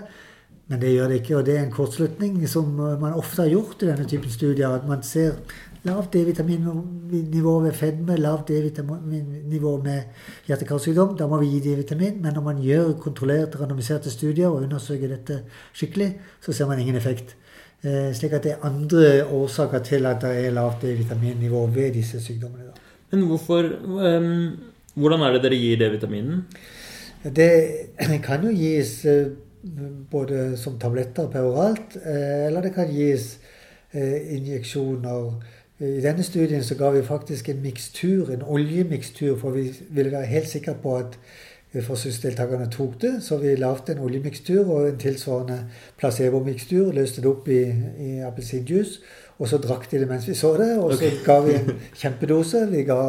[0.68, 3.82] Men det gjør det ikke, og det er en kortslutning som man ofte har gjort
[3.82, 4.70] i denne typen studier.
[4.76, 5.38] At man ser
[5.88, 11.16] lavt D-vitaminnivå ved fedme, lavt D-vitaminnivå med hjerte-karsykdom.
[11.18, 12.22] Da må vi gi D-vitamin.
[12.22, 15.42] Men når man gjør kontrollerte, randomiserte studier og undersøker dette
[15.74, 17.36] skikkelig, så ser man ingen effekt.
[17.84, 22.22] Eh, slik at det er andre årsaker til at det er lavt D-vitaminnivå ved disse
[22.24, 22.72] sykdommene.
[22.72, 22.88] Da.
[23.12, 24.58] Men hvorfor um,
[24.98, 26.40] Hvordan er det dere gir D-vitaminen?
[27.24, 27.52] Det
[28.28, 29.30] kan jo gis uh,
[30.12, 33.36] både som tabletter peroralt, uh, eller det kan gis
[33.94, 35.38] uh, injeksjoner
[35.80, 40.26] i denne studien så ga vi faktisk en mikstur, en oljemikstur, for vi ville være
[40.26, 41.20] helt sikre på at
[41.84, 43.14] forsøksdeltakerne tok det.
[43.24, 45.60] Så vi lagde en oljemikstur og en tilsvarende
[45.98, 46.92] placebomikstur.
[46.92, 47.62] Løste det opp i,
[48.00, 49.02] i appelsinjuice.
[49.38, 50.72] Og så drakk de det mens vi så det.
[50.80, 51.20] Og så okay.
[51.26, 52.66] ga vi en kjempedose.
[52.72, 53.02] Vi ga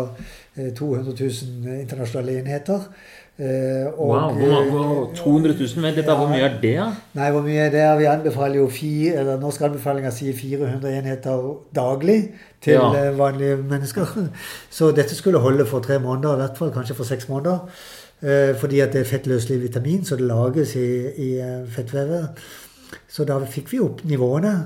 [0.77, 2.91] 200 000 internasjonale enheter.
[3.39, 5.83] Eh, og, wow, hvor, hvor, 200 000?
[5.83, 6.73] Vet dette, ja, hvor mye er det?
[7.15, 7.85] Nei, hvor mye er det?
[8.01, 11.45] Vi anbefaler jo fire, eller Norsk anbefaling sier 400 enheter
[11.77, 12.17] daglig
[12.65, 12.89] til ja.
[12.99, 14.11] Eh, vanlige mennesker.
[14.77, 17.63] Så dette skulle holde for tre måneder, i hvert fall kanskje for seks måneder.
[18.23, 21.29] Eh, fordi at det er fettløselig vitamin, så det lages i, i
[21.71, 22.43] fettvevet.
[23.07, 24.57] Så da fikk vi opp nivåene.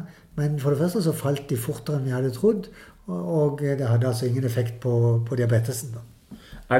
[0.40, 2.70] Men for det første så falt de fortere enn vi hadde trodd.
[3.12, 4.94] Og det hadde altså ingen effekt på,
[5.28, 5.92] på diabetesen.
[5.92, 6.06] da.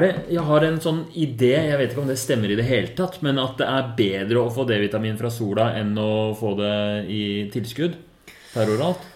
[0.01, 2.93] Det, jeg har en sånn idé, jeg vet ikke om det stemmer i det hele
[2.97, 6.75] tatt, men at det er bedre å få D-vitamin fra sola enn å få det
[7.11, 7.99] i tilskudd
[8.53, 9.09] peroralt?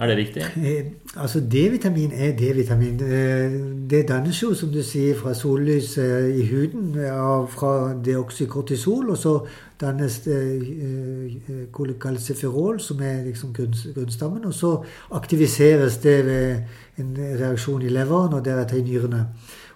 [0.00, 0.42] Er det riktig?
[0.42, 0.84] Eh,
[1.16, 2.94] altså D-vitamin er D-vitamin.
[3.02, 3.50] Eh,
[3.90, 6.94] det dannes jo, som du sier, fra sollys eh, i huden
[7.50, 7.72] fra
[8.04, 9.10] deoksykortisol.
[9.10, 9.34] Og så
[9.80, 10.38] dannes det
[12.00, 14.44] kalsifirol, som er liksom grunnstammen.
[14.44, 14.76] Og så
[15.10, 16.56] aktiviseres det ved
[16.98, 19.26] en reaksjon i leveren og deretter i nyrene.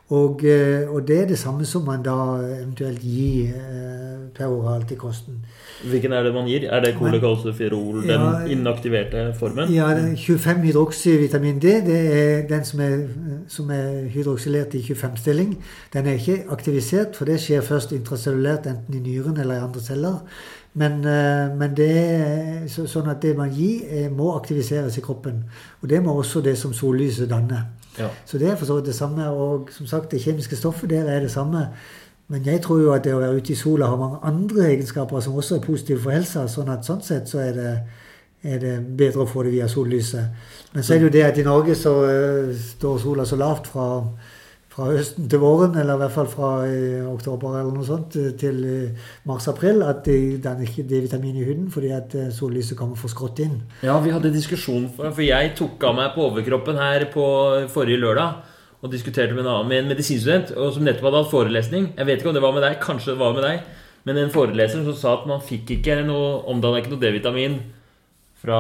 [0.09, 2.15] Og, eh, og, det er det samme som man da
[2.61, 5.39] eventuelt gir eh, peroralt i kosten.
[5.89, 6.67] Hvilken er det man gir?
[6.69, 9.73] Er det kolekalsiferol, den inaktiverte formen?
[9.73, 11.73] Ja, 25 hydroksyvitamin D.
[11.87, 12.99] Det er den som er,
[13.49, 15.57] som er hydroksylert i 25-stilling.
[15.93, 19.81] Den er ikke aktivisert, for det skjer først intracellulært, enten i nyren eller i andre
[19.81, 20.19] celler.
[20.75, 25.45] Men, eh, men det er sånn at det man gir, må aktiviseres i kroppen.
[25.81, 27.65] Og det må også det som sollyset danne.
[27.99, 28.09] Ja.
[28.27, 29.29] Så det er for så vidt det samme.
[29.31, 31.69] Og som sagt, det kjemiske stoffet der er det samme.
[32.29, 35.21] Men jeg tror jo at det å være ute i sola har mange andre egenskaper
[35.21, 36.47] som også er positive for helsa.
[36.49, 37.73] Sånn at sånn sett så er det,
[38.43, 40.49] er det bedre å få det via sollyset.
[40.73, 43.69] Men så er det jo det at i Norge så uh, står sola så lavt
[43.73, 43.89] fra
[44.75, 48.33] fra høsten til våren, eller i hvert fall fra eh, oktober eller noe sånt, eh,
[48.39, 53.13] til eh, mars-april, at det danner ikke D-vitamin i huden fordi at sollyset kommer for
[53.13, 53.61] skrått inn.
[53.87, 57.27] Ja, vi hadde diskusjon, for jeg tok av meg på overkroppen her på
[57.75, 58.51] forrige lørdag
[58.85, 61.87] og diskuterte med en annen med en medisinstudent og som nettopp hadde hatt forelesning.
[61.95, 63.63] Jeg vet ikke om det var med deg, kanskje det var med deg,
[64.05, 67.61] men en foreleser som sa at man fikk ikke noe omdanna ikke noe D-vitamin
[68.43, 68.59] fra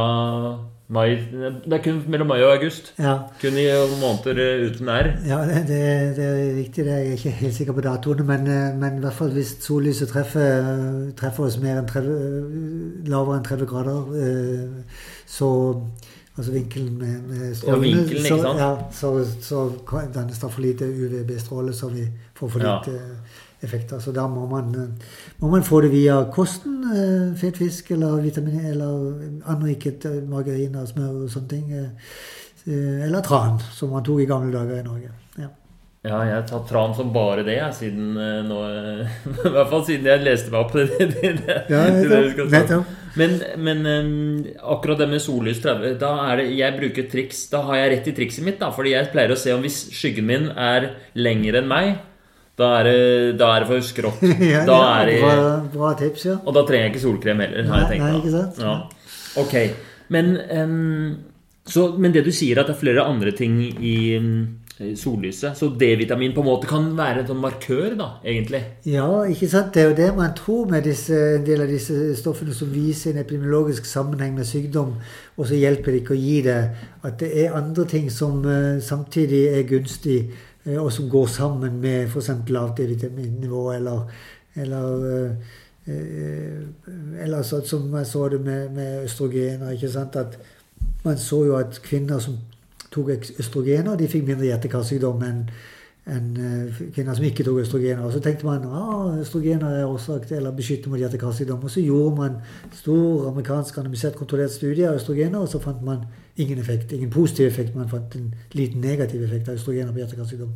[0.88, 1.16] Mai,
[1.64, 2.90] det er kun mellom mai og august.
[2.98, 3.14] Ja.
[3.40, 3.64] Kun i
[4.00, 5.06] måneder eh, uten R.
[5.26, 6.84] Ja, det, det, er riktig.
[6.84, 8.24] Det er jeg ikke helt sikker på datoene.
[8.24, 13.08] Men, eh, men i hvert fall hvis sollyset treffer, treffer oss mer enn 30, eh,
[13.08, 14.04] lavere enn 30 grader,
[15.26, 15.50] så
[16.36, 17.86] Altså vinkelen med, med strålene.
[17.86, 18.42] Ja, vinkelen, ikke sant?
[18.98, 23.43] Så, ja, så, så dannes det for lite UVB-stråle, så vi får for lite ja
[23.64, 24.00] effekter.
[24.00, 26.80] Så da må man, eh, må man få det via kosten.
[26.84, 31.74] Eh, fet fisk eller vitamin E eller anriket eh, margarin og smør og sånne ting.
[32.64, 35.10] Eller tran, som man tok i gamle dager i Norge.
[35.36, 35.50] Ja.
[36.04, 38.12] Ja, jeg har tatt tran som bare det, siden
[38.44, 38.58] nå
[39.48, 41.32] I hvert fall siden jeg leste meg opp til det.
[41.46, 42.80] det, ja, det
[43.16, 43.84] men, men
[44.58, 47.44] akkurat det med sollys 30 da er det, Jeg bruker triks.
[47.52, 48.58] Da har jeg rett i trikset mitt.
[48.60, 51.94] da, fordi jeg pleier å se om hvis skyggen min er lengre enn meg,
[52.58, 52.98] da er det,
[53.40, 54.26] da er det for skrått.
[54.54, 56.36] ja, ja, bra, bra, tips, ja.
[56.44, 57.98] Og da trenger jeg ikke solkrem heller, har nei.
[57.98, 58.60] Nei, ikke sant?
[58.62, 58.76] Ja.
[59.42, 59.56] Ok.
[60.14, 61.16] Men, um,
[61.66, 64.36] så, men, det du sier, at det er flere andre ting i um,
[64.98, 68.62] sollyset Så D-vitamin på en måte kan være en sånn markør, da, egentlig?
[68.86, 69.74] Ja, ikke sant.
[69.74, 73.14] Det er jo det man tror med disse, en del av disse stoffene som viser
[73.16, 74.96] en epidemiologisk sammenheng med sykdom,
[75.34, 76.58] og så hjelper det ikke å gi det.
[77.02, 80.20] At det er andre ting som uh, samtidig er gunstig
[80.64, 82.30] og som går sammen med f.eks.
[82.48, 84.08] lavt D-vitaminnivå eller,
[84.54, 85.52] eller eh,
[85.92, 86.62] eh,
[87.24, 89.74] eller sånn som jeg så det med, med østrogener.
[89.74, 90.38] ikke sant, at
[91.04, 92.38] Man så jo at kvinner som
[92.92, 95.42] tok østrogener, de fikk mindre hjertekarsykdom enn
[96.04, 96.34] enn
[96.92, 98.04] kvinner som ikke tok østrogener.
[98.04, 101.62] Og så tenkte man at ah, østrogener er årsak til eller beskytter mot hjerte-karsykdom.
[101.64, 102.36] Og så gjorde man
[102.72, 106.04] stor amerikansk anonymisert kontrollert studie av østrogener, og så fant man
[106.36, 106.92] ingen effekt.
[106.92, 110.52] Ingen positiv effekt, man fant en liten negativ effekt av østrogener på hjerte-karsykdom.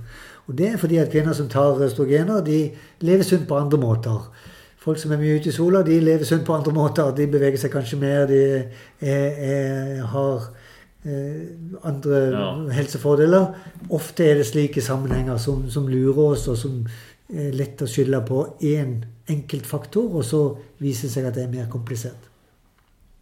[0.46, 2.60] Og det er fordi at kvinner som tar østrogener, de
[3.00, 4.30] lever sunt på andre måter.
[4.78, 7.08] Folk som er mye ute i sola, de lever sunt på andre måter.
[7.16, 8.68] De beveger seg kanskje mer, de er,
[9.00, 10.57] er, har eh,
[11.06, 12.46] andre ja.
[12.74, 13.52] helsefordeler.
[13.94, 16.80] Ofte er det slike sammenhenger som, som lurer oss, og som
[17.28, 20.42] er lett å skylde på én enkelt faktor, og så
[20.82, 22.28] viser det seg at det er mer komplisert.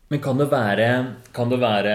[0.08, 0.88] Men kan det være,
[1.34, 1.94] kan det være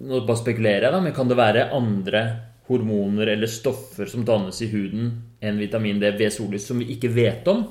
[0.00, 2.22] Nå bare spekulerer jeg, da, men kan det være andre
[2.70, 5.10] hormoner eller stoffer som dannes i huden
[5.44, 7.66] enn vitamin D ved sollys, som vi ikke vet om?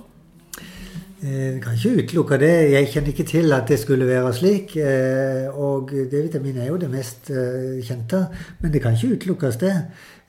[1.26, 2.54] Jeg eh, kan ikke utelukke det.
[2.70, 4.76] Jeg kjenner ikke til at det skulle være slik.
[4.78, 8.20] Eh, og D-vitamin er jo det mest eh, kjente,
[8.62, 9.74] men det kan ikke utelukkes, det.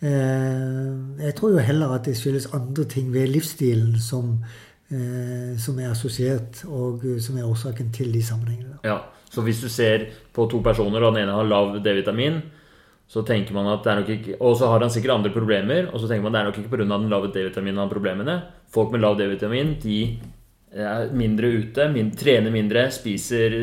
[0.01, 4.39] Jeg tror jo heller at det skyldes andre ting ved livsstilen som
[5.59, 8.77] som er assosiert, og som er årsaken til de sammenhengene.
[8.85, 12.39] Ja, Så hvis du ser på to personer, og den ene har lav D-vitamin,
[13.09, 15.91] så tenker man at det er nok ikke, Og så har han sikkert andre problemer,
[15.93, 16.99] og så tenker man at det er nok ikke pga.
[16.99, 18.43] den lave D-vitaminen han har problemene.
[18.71, 20.21] Folk med lav D-vitamin de
[20.75, 23.55] er mindre ute, mindre, trener mindre, spiser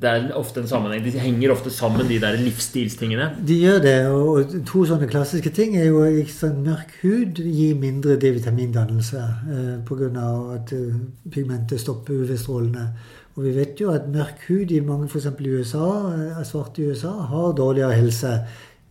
[0.00, 1.02] Det er ofte en sammenheng.
[1.04, 3.30] De henger ofte sammen, de der livsstilstingene.
[3.46, 3.96] De gjør det.
[4.08, 10.24] Og to sånne klassiske ting er jo sånn Mørk hud gir mindre D-vitamindannelse eh, pga.
[10.54, 10.94] at uh,
[11.30, 12.88] pigmentet stopper UV-strålene.
[13.34, 15.26] Og vi vet jo at mørk hud i mange, f.eks.
[15.26, 18.36] i USA, eh, svarte i USA, har dårligere helse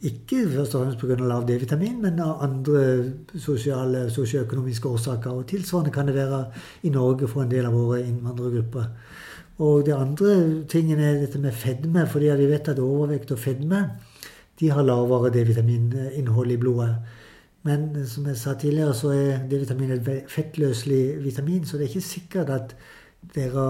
[0.03, 1.15] ikke først og fremst pga.
[1.15, 5.31] lav D-vitamin, men av andre sosiale, sosioøkonomiske årsaker.
[5.31, 6.45] Og tilsvarende kan det være
[6.83, 8.89] i Norge for en del av våre innvandrergrupper.
[9.63, 13.83] Og det andre tingen er dette med fedme, fordi vi vet at overvekt og fedme
[14.59, 16.95] de har lavere D-vitamininnhold i blodet.
[17.63, 22.07] Men som jeg sa tidligere, så er D-vitamin et fettløselig vitamin, så det er ikke
[22.07, 22.75] sikkert at
[23.35, 23.67] dere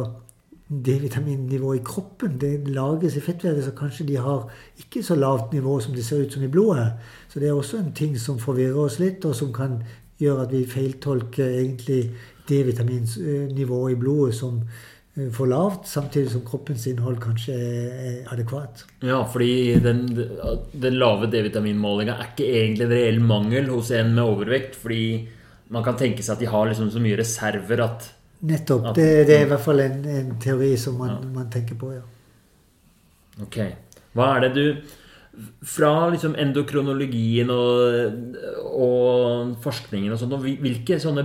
[0.82, 2.38] D-vitaminnivå i kroppen.
[2.42, 4.48] Det lages i fettvevet, så kanskje de har
[4.80, 6.94] ikke så lavt nivå som det ser ut som i blodet.
[7.30, 9.82] Så det er også en ting som forvirrer oss litt, og som kan
[10.22, 12.02] gjøre at vi feiltolker egentlig
[12.50, 14.60] D-vitaminnivået i blodet som
[15.18, 18.86] eh, for lavt, samtidig som kroppens innhold kanskje er adekvat.
[19.04, 20.04] Ja, fordi den,
[20.74, 24.76] den lave D-vitaminmålinga er ikke egentlig en reell mangel hos en med overvekt.
[24.80, 25.06] Fordi
[25.74, 28.12] man kan tenke seg at de har liksom så mye reserver at
[28.44, 28.90] Nettopp.
[28.96, 31.32] Det, det, er i hvert fall en, en teori som man, ja.
[31.32, 32.04] man, tenker på, ja.
[33.44, 33.60] Ok.
[34.14, 34.66] Hva er det du
[35.66, 38.36] Fra liksom endokronologien og,
[38.78, 41.24] og forskningen og sånt, hvilke sånne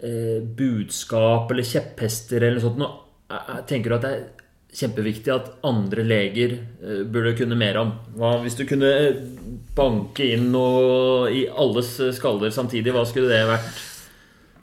[0.00, 2.88] eh, budskap eller kjepphester eller noe sånt nå,
[3.68, 4.24] tenker du at det er
[4.78, 7.92] kjempeviktig at andre leger eh, burde kunne mer om?
[8.16, 8.94] Hva, hvis du kunne
[9.76, 13.84] banke inn noe i alles skaller samtidig, hva skulle det vært?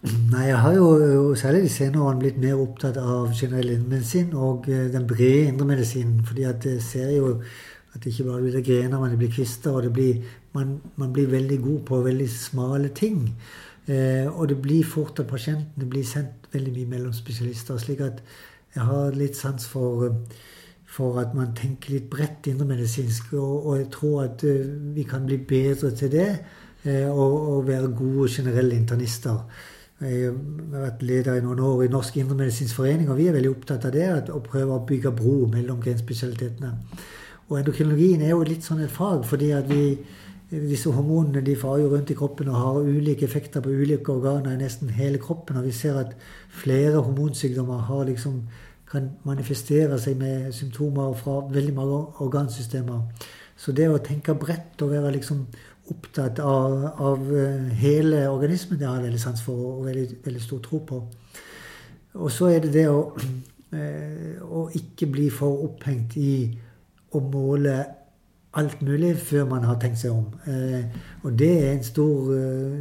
[0.06, 4.68] Nei, jeg har jo særlig de senere årene blitt mer opptatt av generell indremedisin og
[4.70, 6.20] eh, den brede indremedisinen.
[6.26, 7.32] fordi at jeg ser jo
[7.94, 9.72] at det ikke bare blir det grener, men det blir kvister.
[9.72, 10.22] Og blir,
[10.54, 13.34] man, man, blir veldig god på veldig smale ting.
[13.88, 17.78] Eh, og det blir fort at pasientene blir sendt veldig mye mellom spesialister.
[17.78, 18.22] slik at
[18.76, 20.10] jeg har litt sans for,
[20.86, 23.34] for at man tenker litt bredt indremedisinsk.
[23.34, 24.46] Og, og jeg tror at
[24.96, 26.34] vi kan bli bedre til det.
[26.86, 29.39] Eh, og, og være gode generelle internister.
[30.06, 33.52] Jeg har vært leder i noen år i Norsk indremedisinsk forening, og vi er veldig
[33.56, 36.76] opptatt av det, å prøve å bygge bro mellom genspesialitetene.
[37.48, 39.98] Og endokrinologien er jo litt sånn et fag, fordi at vi,
[40.52, 44.54] disse hormonene de farer jo rundt i kroppen og har ulike effekter på ulike organer
[44.54, 45.58] i nesten hele kroppen.
[45.58, 46.13] Og vi ser at
[46.54, 48.44] flere hormonsykdommer har liksom,
[48.91, 53.02] kan manifestere seg med symptomer fra veldig mange organsystemer.
[53.58, 55.46] Så det å tenke bredt og være liksom
[55.91, 58.80] opptatt av, av, eh, hele organismen.
[58.80, 61.02] Det har jeg veldig sans for og veldig, veldig stor tro på.
[62.13, 63.12] Og så er det det å,
[63.74, 66.58] eh, å ikke bli for opphengt i
[67.13, 67.86] å måle
[68.54, 70.26] alt mulig før man har tenkt seg om.
[70.48, 70.86] Eh,
[71.24, 72.32] og det er en stor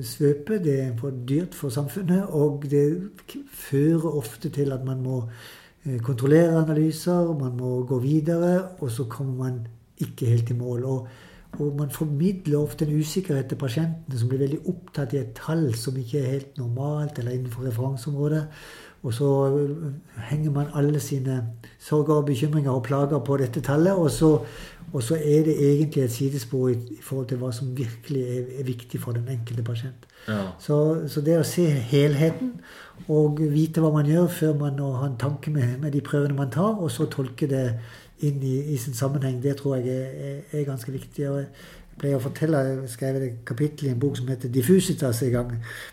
[0.02, 0.62] svøpe.
[0.62, 2.30] Det er for dyrt for samfunnet.
[2.30, 3.10] Og det
[3.50, 5.28] fører ofte til at man må
[6.00, 9.66] kontrollere analyser, man må gå videre, og så kommer man
[9.98, 10.84] ikke helt i mål.
[10.84, 11.08] Og
[11.58, 15.68] og man formidler ofte en usikkerhet til pasientene som blir veldig opptatt i et tall
[15.78, 18.44] som ikke er helt normalt eller innenfor referanseområdet.
[19.04, 21.46] Og så øh, henger man alle sine
[21.78, 23.92] sorger og bekymringer og plager på dette tallet.
[23.92, 24.38] Og så,
[24.92, 28.44] og så er det egentlig et sidespor i, i, forhold til hva som virkelig er,
[28.60, 30.08] er viktig for den enkelte pasient.
[30.28, 30.40] Ja.
[30.58, 32.54] Så, så, det å se helheten
[33.08, 36.50] og vite hva man gjør før man har en tanke med, med de prøvene man
[36.50, 37.66] tar, og så tolke det
[38.18, 41.30] inn i, i, sin sammenheng, det tror jeg er, er, ganske viktig.
[41.30, 41.48] og jeg
[41.98, 45.52] pleier å fortelle, Jeg skrev et kapittel i en bok som heter 'Diffusitas' i gang.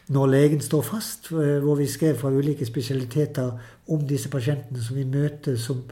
[0.10, 5.04] 'Når legen står fast', hvor vi skrev fra ulike spesialiteter om disse pasientene som vi
[5.04, 5.84] møter, som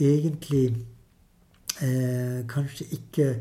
[0.00, 0.76] egentlig
[1.82, 3.36] eh, kanskje ikke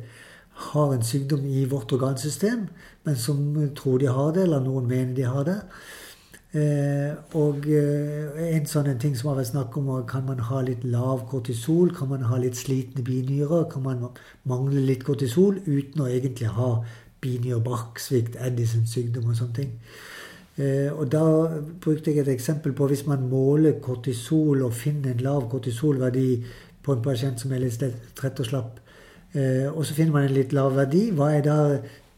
[0.59, 2.67] har en sykdom i vårt organsystem,
[3.03, 5.61] men som tror de har det, eller noen mener de har det.
[6.49, 10.81] Eh, og eh, en sånn ting som har vært snakk om, kan man ha litt
[10.81, 11.91] lav kortisol?
[11.93, 13.67] Kan man ha litt slitne binyrer?
[13.69, 14.07] Kan man
[14.49, 16.71] mangle litt kortisol uten å egentlig ha
[17.21, 19.77] binyrebarksvikt, Addisons sykdom og sånne ting?
[20.57, 21.23] Eh, og da
[21.85, 26.29] brukte jeg et eksempel på hvis man måler kortisol og finner en lav kortisolverdi
[26.81, 27.83] på en pasient som er litt
[28.17, 28.85] trett og slapp,
[29.29, 31.57] og så finner man en litt lav verdi, hva er da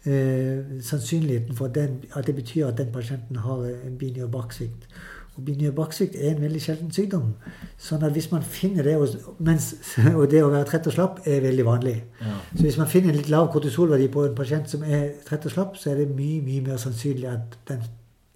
[0.06, 4.88] eh, sannsynligheten for den, at det betyr at den pasienten har en binyrebarksvikt.
[5.38, 7.30] Og binyrebarksvikt er en veldig sjelden sykdom.
[7.80, 8.98] Sånn at hvis man finner det,
[9.40, 9.72] mens,
[10.20, 12.36] og det å være trett og slapp er veldig vanlig ja.
[12.52, 15.56] Så hvis man finner en litt lav kortisolverdi på en pasient som er trett og
[15.56, 17.88] slapp, så er det mye mye mer sannsynlig at den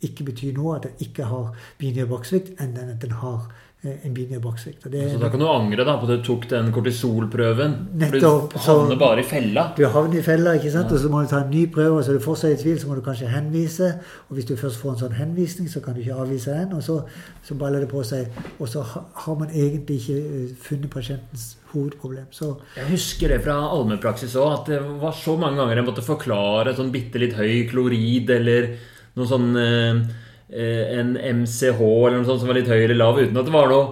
[0.05, 3.49] ikke betyr noe, at den ikke har binyrebarksvikt, enn at den har
[3.93, 4.85] en binyrbaksvikt.
[4.87, 7.75] Så da kan du angre da på at du tok den kortisolprøven?
[8.01, 8.55] Nettopp.
[8.55, 9.67] Du havner bare i fella?
[9.77, 10.89] Du havner i fella, ikke sant?
[10.89, 10.97] Ja.
[10.97, 11.99] og så må du ta en ny prøve.
[11.99, 13.91] og Så er du fortsatt i tvil, så må du kanskje henvise.
[14.29, 16.73] Og hvis du først får en sånn henvisning, så kan du ikke avvise den.
[16.77, 16.97] Og så,
[17.45, 18.41] så baller det på seg.
[18.59, 22.27] Og så har man egentlig ikke eh, funnet pasientens hovedproblem.
[22.35, 26.05] Så jeg husker det fra allmennpraksis òg, at det var så mange ganger jeg måtte
[26.05, 28.71] forklare sånn bitte litt høy klorid eller
[29.15, 33.17] noe sånn eh, Eh, en MCH eller noe sånt som var litt høy eller lav,
[33.17, 33.85] uten at det var noe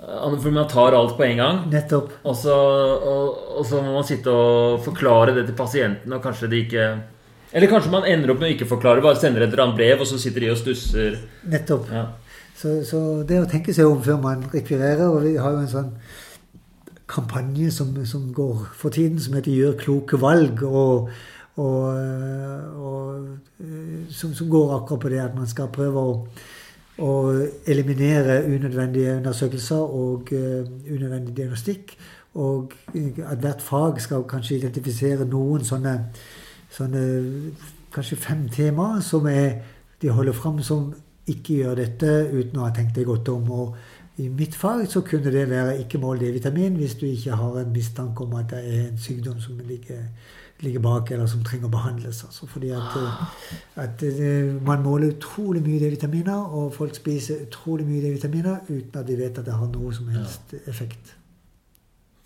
[0.00, 1.58] eh, For man tar alt på en gang.
[1.72, 2.14] Nettopp.
[2.24, 6.48] Og så, og, og så må man sitte og forklare det til pasienten, og kanskje
[6.52, 6.86] de ikke
[7.52, 10.00] Eller kanskje man ender opp med å ikke forklare, bare sender et eller annet brev,
[10.00, 11.20] og så sitter de og stusser.
[11.48, 11.92] Nettopp.
[11.92, 12.06] Ja.
[12.58, 15.70] Så, så, det å tenke seg om før man rekvirerer Og vi har jo en
[15.70, 15.92] sånn
[17.08, 20.60] kampanje som, som går for tiden, som heter 'Gjør kloke valg'.
[20.66, 21.08] og
[21.58, 21.84] og,
[22.78, 26.14] og som, som, går akkurat på det at man skal prøve å
[26.98, 27.10] å
[27.70, 31.94] eliminere unødvendige undersøkelser og uh, unødvendig diagnostikk.
[32.38, 32.74] Og
[33.22, 35.94] at hvert fag skal kanskje identifisere noen sånne,
[36.74, 37.04] sånne
[37.94, 39.60] kanskje fem temaer som er,
[40.02, 40.90] de holder fram som
[41.28, 43.50] ikke gjør dette uten å ha tenkt deg godt om.
[43.50, 43.78] og
[44.18, 47.72] i mitt fag så kunne det være ikke mål D-vitamin hvis du ikke har en
[47.72, 50.08] mistanke om at det er en sykdom som ligger,
[50.60, 52.24] ligger bak, eller som trenger behandles.
[52.24, 52.46] Altså.
[52.46, 58.02] Fordi at, eh, at, eh, man måler utrolig mye D-vitaminer, og folk spiser utrolig mye
[58.02, 61.14] D-vitaminer uten at de vet at det har noe som helst effekt.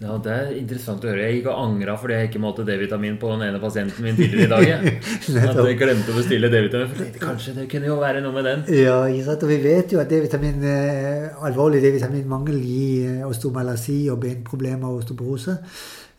[0.03, 1.29] Ja, Det er interessant å høre.
[1.29, 4.49] Jeg gikk og angra fordi jeg ikke målte D-vitamin på den ene pasienten min tidligere
[4.49, 4.89] i dag.
[5.53, 7.13] at jeg glemte å bestille D-vitamin.
[7.23, 8.65] Kanskje det kunne jo være noe med den?
[8.81, 15.05] Ja, og vi vet jo at D-vitamin, eh, alvorlig D-vitaminmangel gir osteomalasi og benproblemer og
[15.05, 15.55] osteoporose.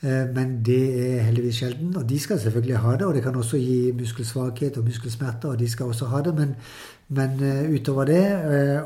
[0.03, 1.95] Eh, men det er heldigvis sjelden.
[1.95, 3.05] Og de skal selvfølgelig ha det.
[3.05, 6.35] Og det kan også gi muskelsvakhet og muskelsmerter, og de skal også ha det.
[6.35, 6.55] Men,
[7.07, 7.39] men
[7.75, 8.25] utover det,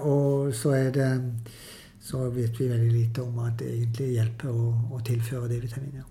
[0.02, 1.10] og så er det
[2.08, 6.06] så vet vi veldig lite om at det egentlig hjelper å, å tilføre D-vitaminer.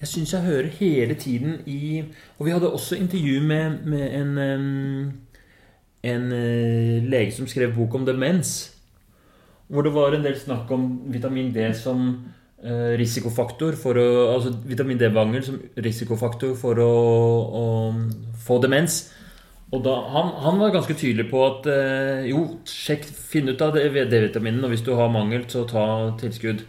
[0.00, 2.02] Jeg syns jeg hører hele tiden i
[2.38, 4.38] Og vi hadde også intervju med, med en,
[6.02, 6.24] en
[7.10, 8.72] lege som skrev bok om demens.
[9.68, 12.16] Hvor det var en del snakk om vitamin D som
[12.62, 16.92] risikofaktor for å Altså vitamin D-mangel som risikofaktor for å,
[17.58, 17.64] å
[18.44, 19.00] få demens.
[19.72, 23.72] Og da, han, han, var ganske tydelig på at eh, jo, sjekk, finn ut av
[23.78, 25.84] D-vitaminen, og hvis du har mangel, så ta
[26.20, 26.60] tilskudd.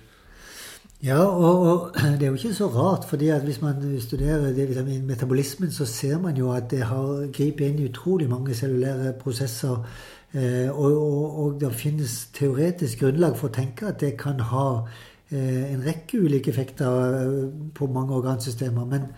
[1.03, 5.71] Ja, og, og, det er jo ikke så rart, fordi at hvis man studerer D-vitaminmetabolismen,
[5.75, 9.83] så ser man jo at det har gripet inn i utrolig mange cellulære prosesser.
[10.31, 14.67] Eh, og, og, og, det finnes teoretisk grunnlag for å tenke at det kan ha
[14.79, 17.39] eh, en rekke ulike effekter eh,
[17.75, 18.86] på mange organsystemer.
[18.86, 19.09] men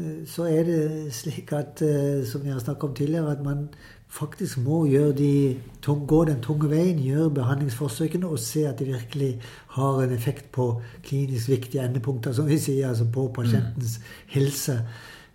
[0.00, 3.68] Eh, så er det slik at, eh, som vi har snakket om tidligere, at man
[4.08, 5.56] faktisk må de,
[5.86, 10.82] gå den tunge veien, gjøre behandlingsforsøkene og se at de virkelig har en effekt på
[11.02, 14.04] klinisk viktige endepunkter, som vi sier, altså på pasientens mm.
[14.26, 14.82] helse.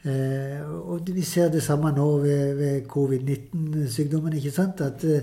[0.05, 4.33] Eh, og vi ser det samme nå ved, ved covid-19-sykdommen.
[4.33, 4.81] ikke sant?
[4.81, 5.21] At eh,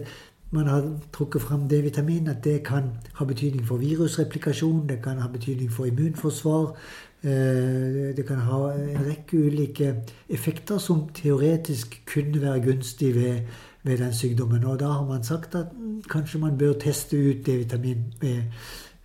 [0.52, 5.28] man har trukket fram D-vitamin, at det kan ha betydning for virusreplikasjon, det kan ha
[5.32, 6.76] betydning for immunforsvar,
[7.24, 9.94] Eh, det kan ha en rekke ulike
[10.28, 13.40] effekter som teoretisk kunne være gunstig ved,
[13.82, 14.64] ved den sykdommen.
[14.64, 15.66] Og da har man sagt at
[16.10, 18.42] kanskje man bør teste ut D-vitamin ved,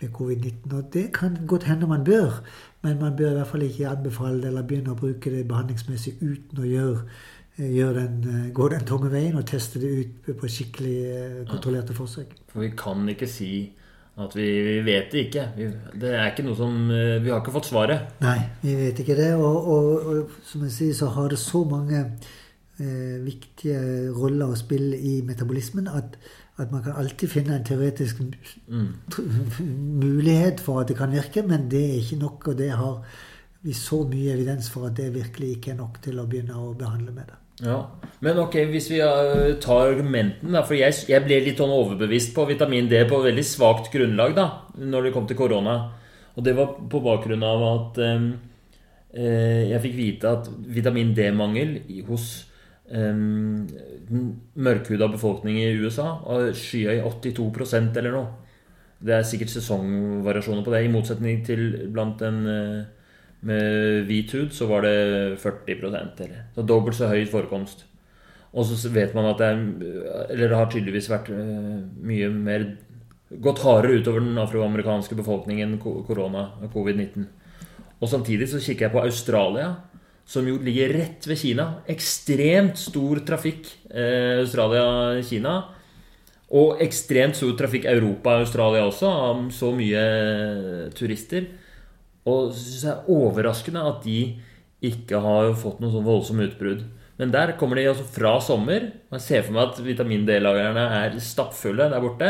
[0.02, 0.76] ved covid-19.
[0.76, 2.42] Og det kan godt hende man bør,
[2.82, 6.18] men man bør i hvert fall ikke anbefale det eller begynne å bruke det behandlingsmessig
[6.22, 7.06] uten å gjøre,
[7.58, 12.34] eh, den, eh, gå den tunge veien og teste det ut på skikkelig kontrollerte forsøk.
[12.54, 13.52] For vi kan ikke si
[14.18, 15.44] at vi, vi, vet det ikke.
[15.58, 15.68] Vi,
[16.02, 18.18] det er ikke noe som eh, Vi har ikke fått svaret.
[18.24, 19.30] Nei, vi vet ikke det.
[19.38, 24.58] Og, og, og som jeg sier, så har det så mange eh, viktige roller å
[24.58, 26.18] spille i metabolismen at,
[26.58, 28.92] at, man kan alltid finne en teoretisk mm.
[30.04, 32.50] mulighet for at det kan virke, men det er ikke nok.
[32.50, 33.04] Og det har
[33.62, 36.74] vi så mye evidens for at det virkelig ikke er nok til å begynne å
[36.78, 37.38] behandle med det.
[37.64, 37.78] Ja,
[38.22, 42.36] Men ok, hvis vi uh, tar argumenten da, For jeg, jeg, ble litt sånn overbevist
[42.36, 44.48] på vitamin D på veldig svakt grunnlag da
[44.78, 45.78] når det kom til korona.
[46.38, 48.28] Og det var på bakgrunn av at um,
[49.18, 52.28] jeg fikk vite at vitamin D-mangel hos
[52.94, 53.66] um,
[54.54, 58.28] mørkhuda befolkning i USA var skya i 82% eller noe.
[59.02, 62.86] Det er sikkert sesongvariasjoner på det, i motsetning til blant den uh,
[63.46, 67.86] med hvit hud så var det 40% eller så dobbelt så høy forekomst.
[68.58, 69.58] Og så vet man at det er
[70.32, 72.64] Eller det har tydeligvis vært eh, mye mer
[73.28, 77.26] Gått hardere utover den afroamerikanske befolkningen korona, covid-19.
[78.00, 79.66] Og samtidig så kikker jeg på Australia,
[80.24, 81.66] som jo ligger rett ved Kina.
[81.92, 85.58] Ekstremt stor trafikk eh, Australia-Kina.
[86.56, 91.52] Og ekstremt stor trafikk Europa-Australia også, av så mye eh, turister.
[92.28, 94.20] Og så syns jeg er overraskende at de
[94.88, 96.84] ikke har fått noe sånn voldsomt utbrudd.
[97.18, 98.92] Men der kommer de altså fra sommer.
[99.16, 102.30] Jeg ser for meg at vitamin D-lagrene er stappfulle der borte.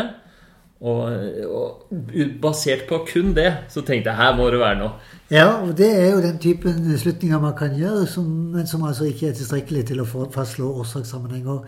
[0.78, 1.10] Og,
[1.50, 1.94] og,
[2.42, 5.16] basert på kun det, så tenkte jeg her må det være noe.
[5.34, 9.10] Ja, og det er jo den typen slutninger man kan gjøre, som, men som altså
[9.10, 11.66] ikke er tilstrekkelig til å fastslå årsakssammenhenger.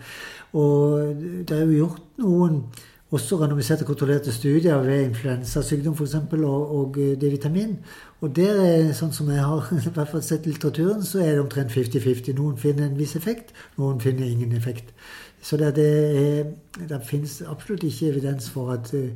[0.54, 1.18] Og
[1.48, 2.62] det er jo gjort noen
[3.10, 6.14] også randomiserte kontrollerte studier ved influensasykdom f.eks.
[6.32, 7.78] Og, og eh, D-vitamin.
[8.20, 11.42] Og der, er, sånn som jeg har i hvert fall sett litteraturen, så er det
[11.42, 12.36] omtrent 50-50.
[12.38, 14.94] Noen finner en viss effekt, noen finner ingen effekt.
[15.42, 15.90] Så det, det,
[16.22, 16.50] er,
[16.88, 19.10] det finnes absolutt ikke evidens for at, eh,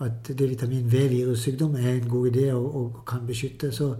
[0.00, 3.72] at D-vitamin ved virussykdom er en god idé og, og kan beskytte.
[3.72, 3.94] Så,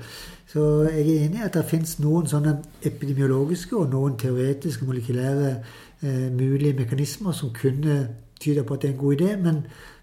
[0.47, 5.55] så, jeg er enig i at det finnes noen sånne epidemiologiske og noen teoretiske, molekylære
[6.03, 8.05] eh, mulige mekanismer som kunne
[8.41, 9.37] tyder på at det er en god idé.
[9.37, 9.63] Men,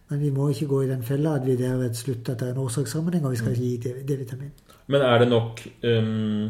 [0.10, 2.56] men vi må ikke gå i den fella at vi der slutter at det er
[2.56, 4.54] en årsakssammenheng, og vi skal ikke gi D-vitamin.
[4.88, 6.46] Men er det nok um,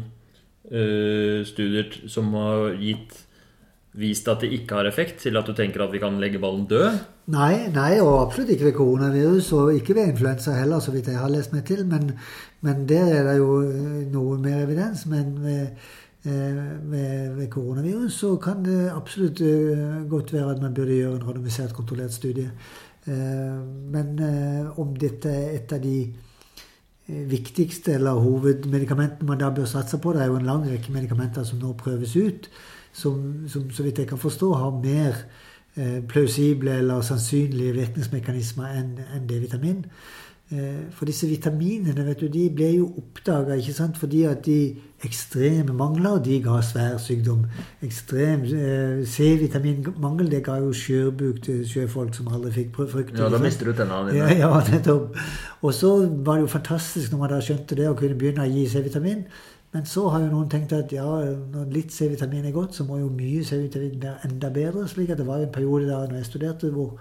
[0.70, 3.24] uh, studier som har gitt
[3.98, 6.66] vist at det ikke har effekt, til at du tenker at vi kan legge ballen
[6.70, 7.00] død?
[7.34, 11.18] Nei, nei, og absolutt ikke ved koronavirus, og ikke ved influensa heller, så vidt jeg
[11.18, 11.84] har lest meg til.
[11.88, 12.12] Men,
[12.64, 13.58] men der er det jo
[14.12, 15.04] noe mer evidens.
[15.10, 15.88] Men ved,
[16.24, 19.38] ved, ved koronavirus så kan det absolutt
[20.10, 22.50] godt være at man burde gjøre en randomisert, kontrollert studie.
[23.92, 24.18] Men
[24.76, 26.00] om dette er et av de
[27.06, 31.46] viktigste eller hovedmedikamentene man da bør satse på, det er jo en lang rekke medikamenter
[31.46, 32.50] som nå prøves ut
[32.92, 35.14] som, som, så vidt jeg kan forstå, har mer
[35.76, 39.84] eh, plausible eller sannsynlige virkningsmekanismer enn en D-vitamin.
[39.84, 40.27] Eh,
[40.96, 43.58] for disse vitaminene vet du, de ble jo oppdaga
[43.98, 47.44] fordi at de ekstreme mangler de ga svær sykdom.
[47.84, 53.12] Ekstrem eh, C-vitaminmangel det ga jo skjørbuk til sjøfolk som aldri fikk frukt.
[53.18, 54.24] Ja, da mister du tennene dine.
[54.38, 55.14] Ja, ja, nettopp.
[55.62, 55.92] Og så
[56.24, 59.24] var det jo fantastisk når man da skjønte det og kunne begynne å gi C-vitamin.
[59.76, 61.04] Men så har jo noen tenkt at ja,
[61.52, 64.86] når litt C-vitamin er godt, så må jo mye C-vitamin være enda bedre.
[64.88, 66.96] slik at det var en periode da når jeg studerte hvor,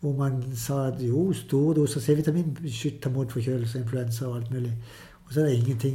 [0.00, 4.72] hvor man sa at jo, store doser C-vitamin beskytter mot forkjølelse, influensa og alt mulig.
[5.26, 5.90] Og så er det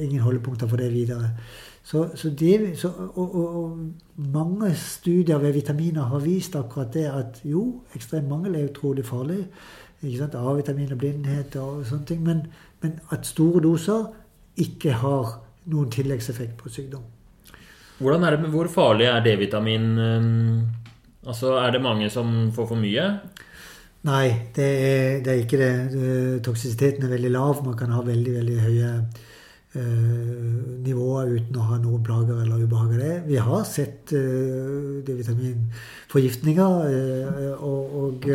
[0.00, 1.30] ingen holdepunkter for det videre.
[1.82, 3.78] Så, så det, så, og, og, og,
[4.16, 9.46] mange studier ved vitaminer har vist akkurat det at jo, ekstrem mangel er utrolig farlig.
[10.02, 12.22] A-vitamin og blindhet og sånne ting.
[12.22, 12.46] Men,
[12.82, 14.04] men at store doser
[14.56, 17.02] ikke har noen tilleggseffekt på sykdom.
[17.98, 19.98] Hvordan er det, Hvor farlig er D-vitamin?
[19.98, 20.62] Um,
[21.26, 23.10] altså, Er det mange som får for mye?
[24.06, 26.42] Nei, det er, det er ikke det.
[26.46, 27.64] Toksisiteten er veldig lav.
[27.66, 28.90] Man kan ha veldig veldig høye
[29.74, 29.80] uh,
[30.84, 33.16] nivåer uten å ha noen plager eller ubehag av det.
[33.26, 36.76] Vi har sett uh, D-vitaminforgiftninger.
[36.86, 38.28] Uh, og, og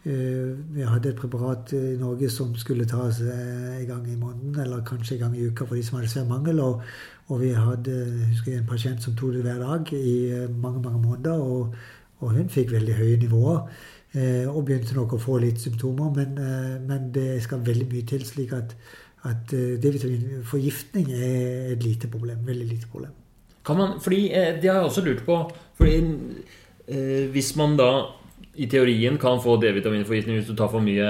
[0.00, 5.18] vi hadde et preparat i Norge som skulle tas en gang i måneden, eller kanskje
[5.18, 6.60] en gang i uka for de som hadde svær mangel.
[6.64, 6.80] Og,
[7.28, 7.96] og, vi hadde
[8.30, 10.16] husker jeg, en pasient som tok det hver dag i
[10.56, 11.40] mange mange måneder.
[11.40, 11.74] Og,
[12.20, 13.64] og hun fikk veldig høye nivåer.
[14.50, 16.10] Og begynte nok å få litt symptomer.
[16.16, 16.38] Men,
[16.88, 18.72] men det skal veldig mye til, slik at,
[19.28, 22.40] at D-vitaminforgiftning er et lite problem.
[22.48, 23.12] Veldig lite problem.
[23.66, 25.36] Kan man, fordi Det har jeg også lurt på.
[25.78, 26.00] fordi
[27.30, 27.90] hvis man da
[28.54, 31.06] i teorien kan få D-vitaminforgiftning hvis du tar for mye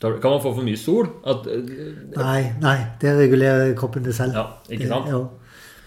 [0.00, 1.08] Kan man få for mye sol?
[1.26, 2.76] At, eh, nei, nei.
[3.00, 4.32] Det regulerer kroppen det selv.
[4.38, 5.10] Ja, ikke sant?
[5.10, 5.24] Ja.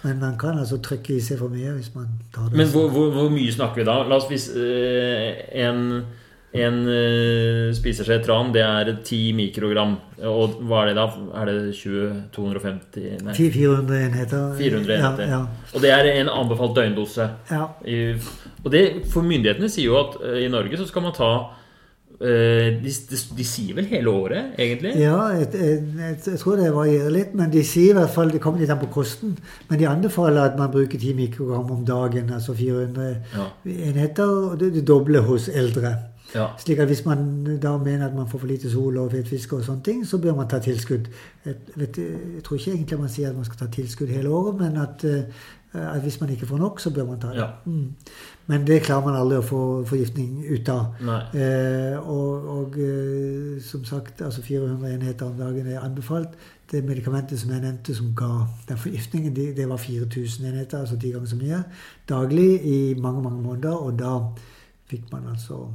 [0.04, 2.58] Men man kan altså trykke i seg for mye hvis man tar det.
[2.60, 3.96] Men hvor, hvor, hvor mye snakker vi da?
[4.06, 6.04] La oss hvis eh, en
[6.54, 9.95] en uh, spiseskje tran, det er 10 mikrogram.
[10.30, 11.08] Og hva er det da?
[11.41, 13.34] Er det 20, 250 Nei.
[13.34, 14.54] 400 enheter.
[14.60, 15.26] 400 enheter.
[15.26, 15.72] Ja, ja.
[15.74, 17.28] Og det er en anbefalt døgndose.
[17.49, 17.66] Ja.
[17.89, 18.14] I,
[18.62, 22.22] og det, for myndighetene sier jo at uh, i Norge så skal man ta uh,
[22.22, 24.93] de, de, de, sier vel hele året, egentlig?
[25.01, 27.34] Ja, jeg, jeg, jeg, jeg, tror det varierer litt.
[27.34, 29.34] Men de sier i hvert fall Det kommer litt an på kosten.
[29.74, 33.16] Men de anbefaler at man bruker 10 mikrogram om dagen, altså 400
[33.66, 34.39] enheter.
[34.54, 35.97] Og det, det doble hos eldre.
[36.36, 36.47] Ja.
[36.57, 39.65] Slik at hvis man da mener at man får for lite sol og fiske og
[39.65, 41.09] sånne ting, så bør man ta tilskudd.
[41.45, 44.55] Jeg, vet, jeg, tror ikke egentlig man sier at man skal ta tilskudd hele året,
[44.61, 47.38] men at, uh, at hvis man ikke får nok, så bør man ta det.
[47.38, 47.47] Ja.
[47.65, 47.91] Mm.
[48.47, 50.97] Men det klarer man aldri å få forgiftning ut av.
[51.36, 56.34] Eh, og, og uh, som sagt, altså 400 enheter om dagen er anbefalt.
[56.71, 60.97] Det medikamentet som jeg nevnte som ga den forgiftningen, det, det var 4000 enheter, altså
[60.97, 61.63] ti ganger så mye,
[62.09, 63.77] daglig i mange, mange måneder.
[63.77, 64.17] Og da
[64.89, 65.67] fikk man altså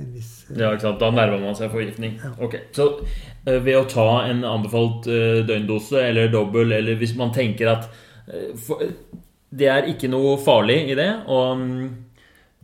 [0.00, 1.00] en viss uh, Ja, ikke sant.
[1.02, 2.18] Da nærmer man seg forgiftning.
[2.22, 2.32] Ja.
[2.42, 7.34] Ok, Så uh, ved å ta en anbefalt uh, døgndose eller dobbel, eller hvis man
[7.34, 7.88] tenker at
[9.56, 11.12] Det er ikke noe farlig i det.
[11.30, 12.06] og um,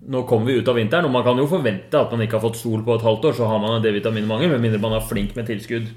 [0.02, 2.42] nå kommer vi ut av vinteren, og man kan jo forvente at man ikke har
[2.42, 5.04] fått sol på et halvt år, så har man en D-vitaminmangel, med mindre man er
[5.06, 5.92] flink med tilskudd.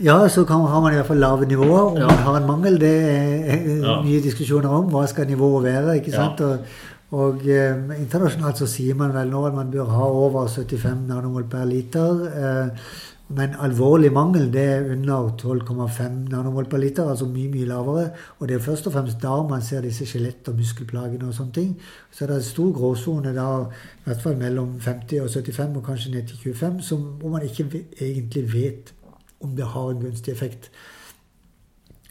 [0.00, 1.90] Ja, så kan, har man i hvert fall lave nivåer.
[1.90, 2.06] Om ja.
[2.06, 3.98] man har en mangel, det er ja.
[4.04, 4.86] mye diskusjoner om.
[4.92, 5.98] Hva skal nivået være?
[5.98, 6.40] ikke sant?
[6.40, 6.46] Ja.
[6.46, 11.08] Og, og eh, internasjonalt så sier man vel nå at man bør ha over 75
[11.08, 12.20] nanomol per liter.
[12.30, 12.90] Eh,
[13.34, 18.08] men alvorlig mangel det er under 12,5 nanomol per liter, altså mye mye lavere.
[18.38, 21.54] Og det er først og fremst da man ser disse skjelett- og muskelplagene og sånne
[21.54, 21.72] ting.
[22.10, 25.84] Så det er en stor gråsone da, i hvert fall mellom 50 og 75, og
[25.86, 28.94] kanskje ned til 25, som, hvor man ikke egentlig vet
[29.40, 30.70] om det har en gunstig effekt.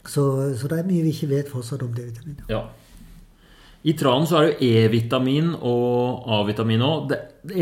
[0.06, 2.40] Så, så det er mye vi ikke vet fortsatt om D-vitamin.
[2.48, 2.64] Ja.
[3.80, 7.14] I tranen så er det jo E-vitamin og A-vitamin òg.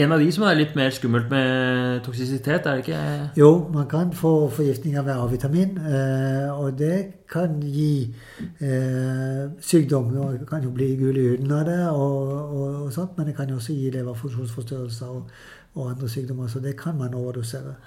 [0.02, 3.02] En av de som er litt mer skummelt med toksisitet, er det ikke?
[3.38, 5.78] Jo, man kan få forgiftninger med A-vitamin.
[5.78, 8.10] Eh, og det kan gi
[8.58, 10.10] eh, sykdom.
[10.40, 13.38] Det kan jo bli gul i huden av det, og, og, og, sånt, men det
[13.38, 15.30] kan jo også gi leverfunksjonsforstyrrelser og,
[15.78, 16.50] og andre sykdommer.
[16.50, 17.78] Så det kan man overdosere.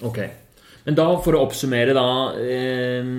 [0.00, 0.24] Ok.
[0.86, 2.08] Men da, for å oppsummere, da
[2.40, 3.12] eh,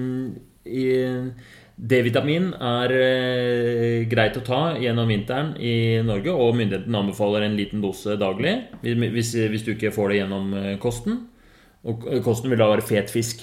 [1.74, 7.82] D-vitamin er eh, greit å ta gjennom vinteren i Norge, og myndigheten anbefaler en liten
[7.82, 8.54] dose daglig
[8.84, 11.24] hvis, hvis du ikke får det gjennom eh, kosten.
[11.84, 13.42] Og kosten vil da være fet fisk.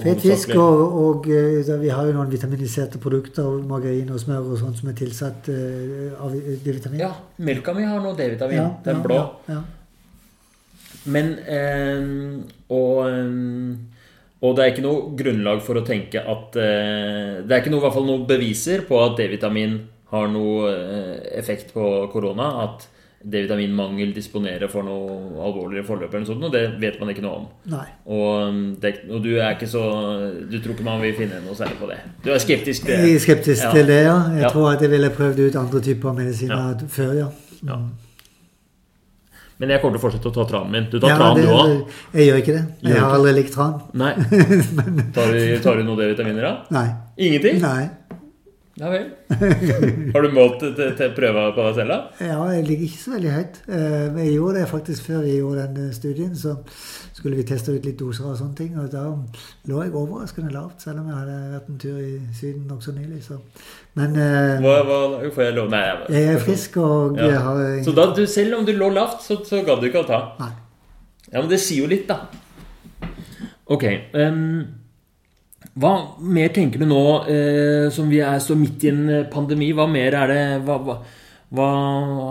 [0.00, 4.78] Fet fisk, og, og vi har jo noen vitaminiserte produkter, margarin og smør og sånt
[4.78, 7.02] som er tilsatt av D-vitamin.
[7.02, 7.10] Ja,
[7.42, 8.56] melka mi har noe D-vitamin.
[8.56, 9.18] Ja, den ja, blå.
[9.50, 9.60] Ja,
[11.12, 12.06] Men eh,
[12.70, 13.02] og,
[14.42, 17.80] og, det er ikke noe grunnlag for å tenke at eh, Det er ikke noe,
[17.80, 19.78] i hvert fall noen beviser på at D-vitamin
[20.12, 20.72] har noe
[21.38, 22.48] effekt på korona.
[22.66, 22.88] At
[23.22, 27.38] D-vitaminmangel disponerer for noe alvorligere forløp, eller noe sånt, og det vet man ikke noe
[27.38, 27.44] om.
[27.70, 27.84] Nei.
[28.10, 29.82] Og, um, det, og, du er ikke så
[30.50, 32.00] Du tror ikke man vil finne noe særlig på det?
[32.24, 33.02] Du er skeptisk til det?
[33.06, 33.74] Jeg er skeptisk ja.
[33.76, 34.16] til det, ja.
[34.34, 34.54] Jeg ja.
[34.54, 36.88] tror at jeg ville prøvd ut andre typer medisiner ja.
[36.96, 37.28] før, ja.
[37.68, 37.78] ja.
[39.62, 40.86] Men jeg kommer til å fortsette å ta tranen min.
[40.90, 41.90] Du tar ja, tran, du òg?
[42.18, 42.62] Jeg gjør ikke det.
[42.82, 43.76] Jeg har aldri likt tran.
[43.94, 44.10] Nei.
[45.14, 46.54] tar, du, tar du noe D-vitaminer, da?
[46.74, 46.88] Nei.
[47.28, 47.60] Ingenting?
[47.62, 47.84] Nei.
[48.82, 49.10] Ja vel.
[50.14, 52.26] Har du målt til, til prøva på deg selv, da?
[52.32, 53.60] Ja, jeg ligger ikke så veldig høyt.
[53.68, 56.32] Eh, jeg gjorde det faktisk før vi gjorde den eh, studien.
[56.34, 56.56] Så
[57.14, 58.74] skulle vi teste ut litt doser og sånne ting.
[58.82, 59.04] Og da
[59.70, 62.10] lå jeg overraskende lavt, selv om jeg hadde vært en tur i
[62.40, 63.22] Syden nokså nylig.
[63.28, 63.38] Så.
[64.00, 65.70] Men eh, hva, hva, får jeg lov?
[65.70, 67.30] Nei, jeg, jeg er frisk og ja.
[67.36, 70.02] jeg har Så da, du, selv om du lå lavt, så, så gadd du ikke
[70.02, 70.22] å ta?
[70.42, 70.54] Nei.
[71.28, 72.26] Ja, men det sier jo litt, da.
[73.70, 73.86] Ok.
[74.18, 74.81] Um,
[75.72, 77.02] hva mer tenker du nå
[77.32, 79.70] eh, som vi er så midt i en eh, pandemi?
[79.72, 80.96] Hva mer er det hva, hva,
[81.56, 81.68] hva,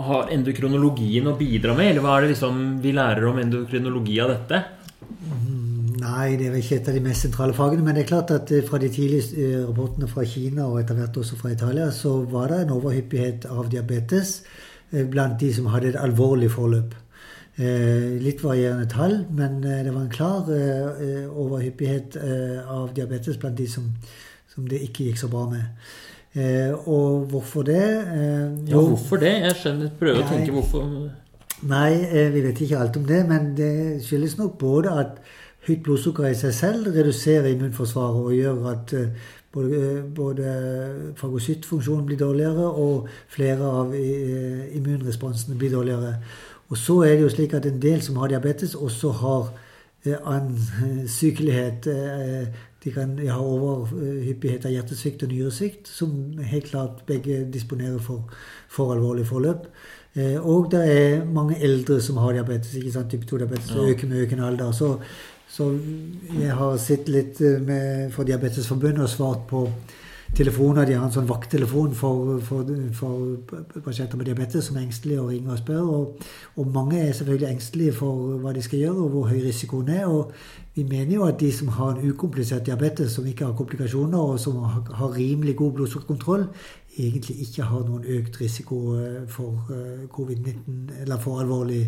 [0.06, 1.90] har endokronologien å bidra med?
[1.90, 4.62] Eller hva er det liksom vi lærer om endokrinologi av dette?
[5.02, 7.82] Mm, nei, det er vel ikke et av de mest sentrale fagene.
[7.82, 11.02] Men det er klart at eh, fra de tidlige eh, rapportene fra Kina og etter
[11.02, 14.36] hvert også fra Italia, så var det en overhyppighet av diabetes
[15.08, 16.92] blant de som hadde et alvorlig forløp.
[17.60, 22.16] Eh, litt varierende tall, men eh, det var en klar eh, overhyppighet
[22.64, 23.90] av diabetes blant de som,
[24.48, 25.66] som, det ikke gikk så bra med.
[26.88, 27.82] og hvorfor det?
[28.70, 29.34] ja, hvorfor det?
[29.42, 30.86] Jeg skjønner, prøver nei, å tenke hvorfor
[31.68, 31.90] Nei,
[32.32, 35.20] vi vet ikke alt om det, men det skyldes nok både at
[35.66, 38.94] høyt blodsukker i seg selv reduserer immunforsvaret og gjør at
[39.52, 39.82] både,
[40.16, 40.54] både
[41.20, 46.16] fagocyttfunksjonen blir dårligere, og flere av immunresponsene blir dårligere.
[46.72, 49.48] Og så er det jo slik at en del som har diabetes, også har
[50.06, 51.86] eh, annen eh, sykelighet.
[51.86, 52.46] Eh,
[52.84, 56.14] de kan ha overhyppighet av hjertesvikt og nyresvikt, som
[56.48, 58.24] helt klart begge disponerer for,
[58.72, 59.68] for alvorlig forløp.
[60.42, 62.74] Og det er mange eldre som har diabetes.
[62.76, 63.84] ikke sant, Type 2-diabetes ja.
[63.92, 64.72] øker med økende alder.
[64.72, 64.96] Så,
[65.48, 65.70] så
[66.40, 69.62] jeg har sett litt med, for Diabetesforbundet og svart på
[70.36, 70.86] telefoner.
[70.86, 75.30] De har en sånn vakttelefon for, for, for pasienter med diabetes som er engstelige og
[75.32, 75.82] ringer og spør.
[75.82, 76.26] Og,
[76.56, 80.06] og, mange er selvfølgelig engstelige for hva de skal gjøre, og hvor høy risikoen er.
[80.08, 80.32] Og
[80.74, 84.40] vi mener jo at de som har en ukomplisert diabetes, som ikke har komplikasjoner, og
[84.40, 86.46] som har, rimelig god blodsukkerkontroll,
[86.98, 91.86] egentlig ikke har noen økt risiko eh, for eh, covid-19 eller for alvorlig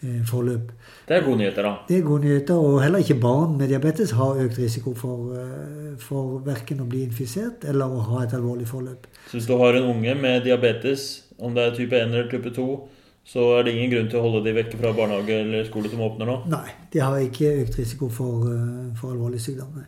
[0.00, 0.70] forløp.
[1.08, 1.72] Det er gode nyheter, da.
[1.88, 5.96] Det er gode nyheter, Og heller ikke barn med diabetes har økt risiko for, eh,
[5.98, 9.06] for verken å bli infisert eller å ha et alvorlig forløp.
[9.28, 12.50] Så hvis du har en unge med diabetes, om det er type 1 eller type
[12.54, 12.88] 2,
[13.24, 16.00] så er det ingen grunn til å holde de vekk fra barnehage eller skole som
[16.00, 16.48] åpner nå?
[16.48, 19.84] Nei, de har ikke økt risiko for, eh, for alvorlig sykdom.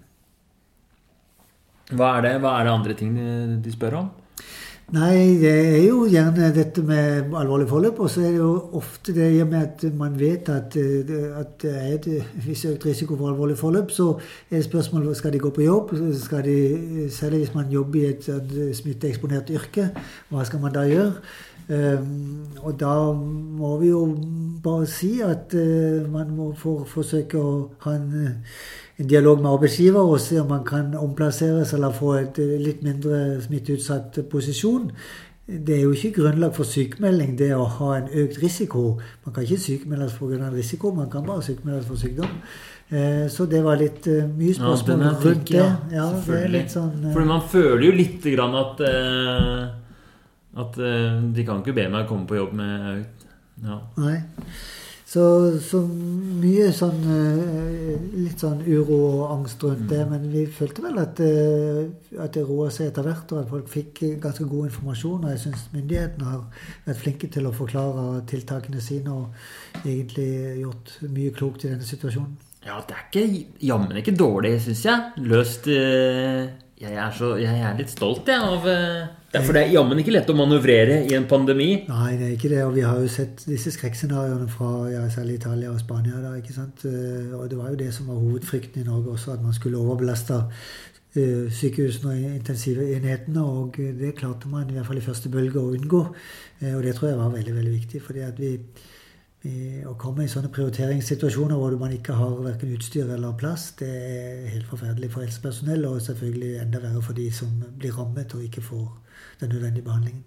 [1.92, 3.14] Hva er, det, hva er det andre ting
[3.62, 4.10] de spør om?
[4.90, 8.00] Nei, det er jo gjerne dette med alvorlig forløp.
[8.04, 11.38] Og så er det jo ofte det i og med at man vet at, eh,
[11.38, 12.08] at det er et
[12.46, 14.10] visst økt risiko for alvorlig forløp, så
[14.50, 15.94] er det spørsmål skal de gå på jobb.
[16.20, 19.88] Skal de, Særlig hvis man jobber i et smitteeksponert yrke.
[20.28, 21.12] Hva skal man da gjøre?
[21.68, 24.00] Um, og da må vi jo
[24.62, 27.52] bare si at uh, man må for, forsøke å
[27.84, 28.08] ha en
[28.98, 32.82] en dialog med arbeidsgiver og se om man kan omplasseres eller få et eh, litt
[32.84, 34.90] mindre smitteutsatt posisjon.
[35.46, 38.84] Det er jo ikke grunnlag for sykemelding, det å ha en økt risiko.
[39.24, 40.50] Man kan ikke sykemeldes pga.
[40.52, 42.36] risiko, man kan bare sykemeldes for sykdom.
[42.90, 45.66] Eh, så det var litt eh, mye spørsmål ja, rundt det.
[45.92, 46.06] Ja,
[46.52, 48.84] det sånn, Fordi man føler jo litt grann at
[50.52, 53.06] at de kan ikke be meg komme på jobb med
[53.64, 53.78] ja.
[53.96, 54.18] Nei.
[55.12, 55.22] Så,
[55.60, 55.82] så,
[56.40, 60.00] mye sånn eh, Litt sånn uro og angst rundt det.
[60.06, 60.12] Mm.
[60.14, 61.90] Men vi følte vel at, eh,
[62.22, 65.26] at det roa seg etter hvert, og at folk fikk ganske god informasjon.
[65.26, 70.96] Og jeg syns myndighetene har vært flinke til å forklare tiltakene sine og egentlig gjort
[71.10, 72.38] mye klokt i denne situasjonen.
[72.62, 73.26] Ja, det er ikke
[73.66, 75.26] jammen ikke dårlig, syns jeg.
[75.28, 76.46] Løst eh,
[76.82, 78.64] jeg er, så, jeg er litt stolt jeg, av,
[79.32, 81.70] Ja, For det er jammen ikke lett å manøvrere i en pandemi.
[81.88, 82.60] Nei, det er ikke det.
[82.66, 86.20] Og vi har jo sett disse skrekkscenarioene fra ja, særlig Italia og Spania.
[86.20, 86.84] Da, ikke sant?
[86.84, 89.80] Eh, og det var jo det som var hovedfrykten i Norge også, at man skulle
[89.80, 93.46] overbelaste uh, sykehusene og intensivenhetene.
[93.46, 96.02] Og det klarte man i hvert fall i første bølge å unngå.
[96.60, 98.02] Uh, og det tror jeg var veldig, veldig viktig.
[98.04, 98.58] fordi at vi
[99.42, 104.52] å komme i sånne prioriteringssituasjoner hvor man ikke har verken utstyr eller plass, det er
[104.52, 108.62] helt forferdelig for helsepersonell, og selvfølgelig enda verre for de som blir rammet og ikke
[108.62, 108.86] får
[109.40, 110.22] den nødvendige behandlingen.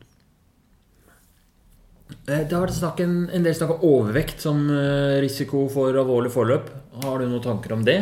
[2.28, 6.34] Eh, det har vært en, en del snakk om overvekt som eh, risiko for alvorlig
[6.36, 6.70] forløp.
[7.05, 8.01] Har du noen tanker om det?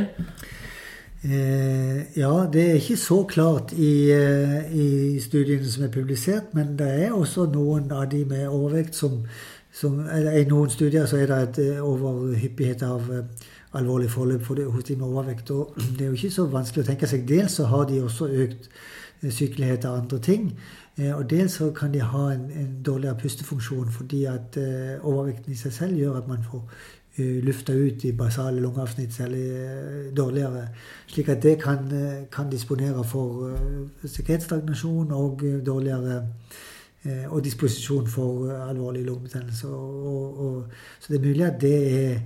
[1.24, 6.74] Eh, ja, det er ikke så klart i, eh, i, studiene som er publisert, men
[6.76, 9.22] det er også noen av de med overvekt som,
[9.74, 13.10] som I noen studier så er det et overhyppighet av
[13.74, 15.52] alvorlig forløp for det, hos de med overvekt.
[15.52, 17.28] Og det er jo ikke så vanskelig å tenke seg.
[17.28, 18.70] Dels så har de også økt
[19.24, 20.50] sykelighet av andre ting.
[20.98, 24.58] Eh, og dels så kan de ha en, en dårligere pustefunksjon fordi at
[25.02, 26.66] overvekten i seg selv gjør at man får
[27.18, 29.48] eh, lufta ut i basale lungeavsnitt særlig
[30.18, 30.68] dårligere.
[31.08, 31.88] Slik at det kan,
[32.32, 33.56] kan disponere for
[34.04, 36.22] sikkerhetsstagnasjon og dårligere
[37.06, 39.68] og disposisjon for alvorlig lungebetennelse.
[41.00, 41.74] så det er mulig at det
[42.04, 42.20] er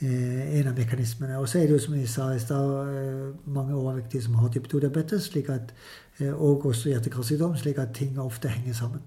[0.00, 1.38] en av mekanismene.
[1.38, 4.68] Og så er det jo som jeg sa i stad, mange overvektige som har type
[4.72, 5.30] 2-diabetes.
[5.30, 5.72] slik at
[6.20, 9.04] Eh, og også hjerte-karsykdom, slik at ting ofte henger sammen.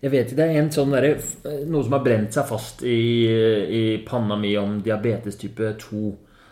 [0.00, 1.10] Jeg vet Det er en sånn der,
[1.68, 6.04] noe som har brent seg fast i, i panna mi om diabetes type 2.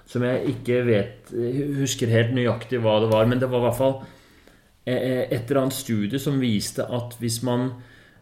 [0.08, 1.32] Som jeg ikke vet,
[1.78, 3.24] husker helt nøyaktig hva det var.
[3.28, 4.17] Men det var i hvert fall eh, eh,
[4.88, 7.70] et eller annet studie som viste at hvis man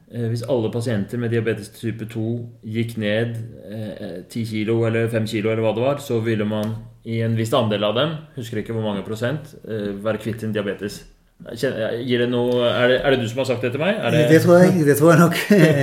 [0.07, 2.27] hvis alle pasienter med diabetes type 2
[2.63, 3.33] gikk ned
[3.67, 7.35] eh, 10 kilo eller 5 kilo eller hva det var, så ville man i en
[7.39, 11.03] viss andel av dem, husker ikke hvor mange prosent, eh, være kvitt sin diabetes.
[11.37, 13.99] Gir det noe, er, det, er det du som har sagt det til meg?
[14.15, 14.23] Det...
[14.31, 14.39] det...
[14.41, 15.35] tror jeg, det tror jeg nok.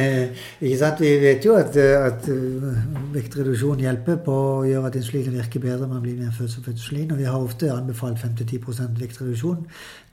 [0.66, 1.04] ikke sant?
[1.04, 2.80] Vi vet jo at, at eh,
[3.14, 5.88] vektreduksjon hjelper på å gjøre at insulinet virker bedre.
[5.92, 7.14] Man blir mer født som insulin.
[7.14, 9.62] Og vi har ofte anbefalt 5-10% vektreduksjon.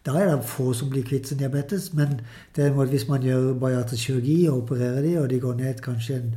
[0.07, 1.93] Da er det få som blir kvitt sin diabetes.
[1.95, 2.21] Men
[2.57, 6.35] derimot hvis man gjør bariatrisk kirurgi og opererer de, og de går ned kanskje en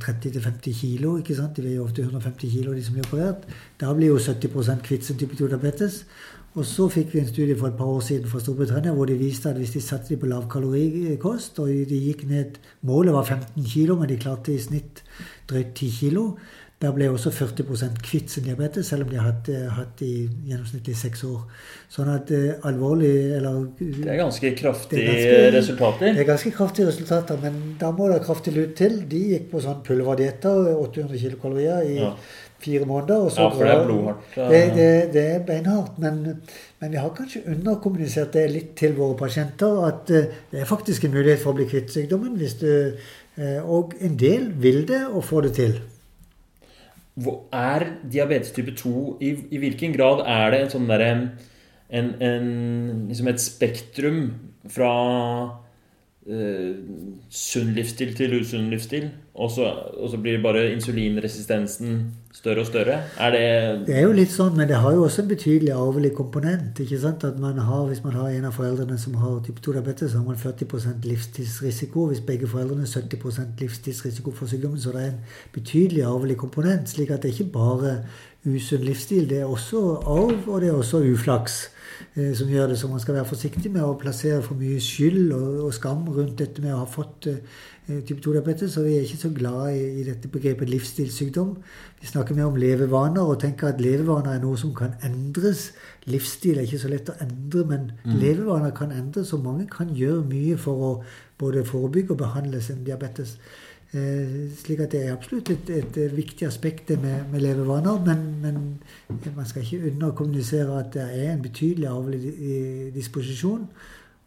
[0.00, 1.16] 30-50 eh, kilo.
[1.18, 1.56] ikke sant?
[1.56, 3.48] De veier ofte 150 kilo, de som blir operert.
[3.80, 6.04] Da blir jo 70 kvitt sin type 2-diabetes.
[6.52, 9.14] Og så fikk vi en studie for et par år siden fra Storbritannia hvor de
[9.16, 13.64] viste at hvis de satte dem på lavkalorikost, og de gikk ned Målet var 15
[13.64, 15.00] kilo, men de klarte i snitt
[15.48, 16.26] drøyt 10 kilo.
[16.82, 20.26] Der ble også 40 kvitt sin diabetes, selv om de har hatt, eh, hatt i
[20.48, 21.44] gjennomsnittlig seks år.
[21.92, 26.08] Sånn at uh, alvorlig eller Det er ganske kraftige ganske, resultater?
[26.16, 28.98] Det er ganske kraftige resultater, men da må det kraftig lut til.
[29.06, 32.10] De gikk på sånn pulverdietter, 800 kilokalorier i ja.
[32.66, 33.30] fire måneder.
[33.30, 34.26] ja, for det er blodhardt.
[34.34, 36.02] Det, det, det, er beinhardt.
[36.02, 36.20] Men,
[36.82, 41.14] men, vi har kanskje underkommunisert det litt til våre pasienter, at det er faktisk en
[41.14, 42.34] mulighet for å bli kvitt sykdommen.
[42.42, 42.72] hvis du
[43.64, 45.82] og en del vil det og får det til
[47.52, 51.26] er diabetes type 2 i, i, hvilken grad er det sånn der, en,
[52.24, 52.46] en,
[53.10, 54.22] liksom et spektrum
[54.72, 54.92] fra
[56.30, 56.72] uh,
[57.28, 59.68] sunn livsstil til usunn livsstil, og så,
[60.22, 62.00] blir bare insulinresistensen
[62.32, 62.98] større og større?
[63.18, 66.12] Er det Det er jo litt sånn, men det har jo også en betydelig arvelig
[66.16, 66.80] komponent.
[66.80, 67.24] ikke sant?
[67.24, 70.24] At man har, Hvis man har en av foreldrene som har type 2-diabetes, så har
[70.24, 72.06] man 40 livstidsrisiko.
[72.06, 75.20] Hvis begge foreldrene har 70 livstidsrisiko for sykdommen, så det er en
[75.52, 76.88] betydelig arvelig komponent.
[76.88, 77.98] slik at det er ikke bare
[78.46, 81.70] usunn livsstil, det er også arv, og det er også uflaks.
[82.12, 85.30] Eh, som gjør det så man skal være forsiktig med å plassere for mye skyld
[85.32, 87.38] og, og skam rundt dette med å ha fått eh,
[88.04, 91.54] type 2-diabetes, så vi er ikke så glad i, i dette begrepet livsstilssykdom.
[92.02, 95.70] Vi snakker mer om levevaner og tenker at levevaner er noe som kan endres.
[96.04, 98.14] Livsstil er ikke så lett å endre, men mm.
[98.20, 100.94] levevaner kan endres, og mange kan gjøre mye for å
[101.40, 103.38] både forebygge og behandle sin diabetes.
[103.92, 107.98] Eh, slik at det er absolutt et, et, viktig aspekt med, med levevaner.
[108.06, 108.78] Men, men,
[109.36, 113.66] man skal ikke underkommunisere at det er en betydelig arvelig disposisjon.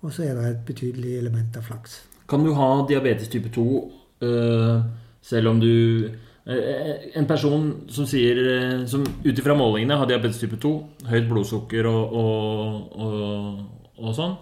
[0.01, 2.03] Og så er det et betydelig element av flaks.
[2.30, 4.84] Kan du ha diabetes type 2 uh, eh,
[5.22, 6.09] selv om du
[6.45, 8.38] uh, En person som sier
[8.86, 10.74] ut ifra målingene har diabetes type 2,
[11.09, 13.59] høyt blodsukker og, og, og,
[13.97, 14.38] og sånn,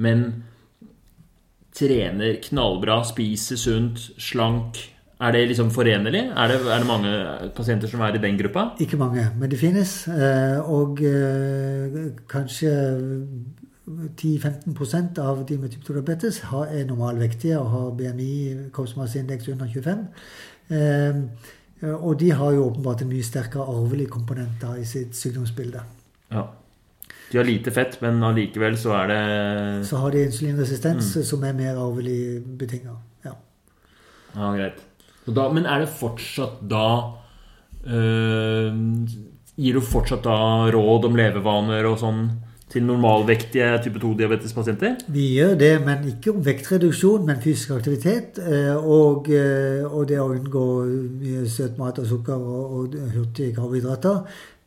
[0.00, 0.24] men
[1.82, 4.80] trener knallbra, spiser sunt, slank
[5.22, 6.18] er det liksom forenlig?
[6.34, 7.10] Er det, er det, mange
[7.54, 8.72] pasienter som er i den gruppa?
[8.82, 9.92] Ikke mange, men det finnes.
[10.66, 10.98] Og
[12.32, 12.72] kanskje
[13.88, 20.06] 10-15% av de med type 2 diabetes er normalvektige og har BMI, kroppsmasseindeks under 25.
[20.70, 21.14] Eh,
[21.92, 25.82] og de har jo åpenbart en mye sterkere arvelig komponent i sitt sykdomsbilde.
[26.30, 26.46] Ja.
[27.32, 29.20] De har lite fett, men allikevel så er det
[29.88, 31.24] Så har de insulinresistens mm.
[31.24, 32.98] som er mer arvelig betinga.
[33.24, 33.32] Ja.
[34.36, 34.82] ja, greit.
[35.24, 36.86] Da, men er det fortsatt da
[37.86, 38.80] øh,
[39.52, 40.36] Gir du fortsatt da
[40.72, 42.24] råd om levevaner og sånn
[42.72, 45.02] til normalvektige type 2-diabetespasienter?
[45.12, 48.40] Vi gjør det, men ikke om vektreduksjon, men fysisk aktivitet.
[48.40, 50.64] Eh, og, eh, og det å unngå
[51.20, 54.22] mye søtmat og sukker og, og hurtige karbohydrater.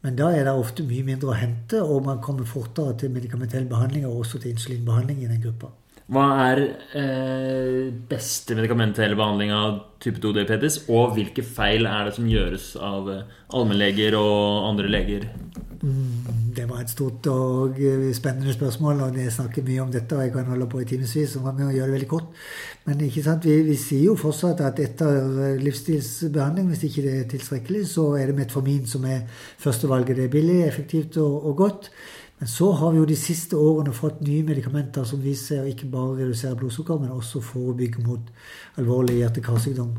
[0.06, 3.66] Men da er det ofte mye mindre å hente, og man kommer fortere til medikamentell
[3.66, 5.72] behandling og også til insulinbehandling i den gruppa.
[6.06, 6.60] Hva er
[6.94, 13.10] eh, beste medikamentelle behandling av type 2-diabetes, og hvilke feil er det som gjøres av
[13.10, 13.24] eh,
[13.58, 15.26] allmennleger og andre leger?
[15.82, 20.16] Mm, det var et stort og eh, spennende spørsmål, og jeg snakker mye om dette.
[20.16, 22.30] og Jeg kan holde på i timevis, så man må gjøre det veldig kort.
[22.86, 27.82] Men vi, vi, sier jo fortsatt at etter eh, livsstilsbehandling, hvis ikke det er tilstrekkelig,
[27.90, 29.26] så er det metformin som er
[29.58, 30.22] førstevalget.
[30.22, 31.90] Det er billig, effektivt og, og godt.
[32.40, 35.88] Men så har vi jo de siste årene fått nye medikamenter som viser å ikke
[35.92, 38.28] bare redusere blodsukker, men også forebygge mot
[38.82, 39.94] alvorlig hjerte-karsykdom.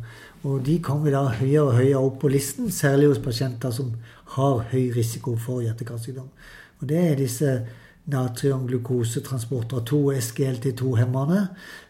[0.45, 3.95] Og de kommer da høyere og høyere opp på listen, særlig hos pasienter som
[4.37, 6.29] har høy risiko for hjerte-karsykdom.
[6.83, 7.57] Og det er disse
[8.13, 11.41] natriumglukosetransporter 2, SGLT2-hemmerne.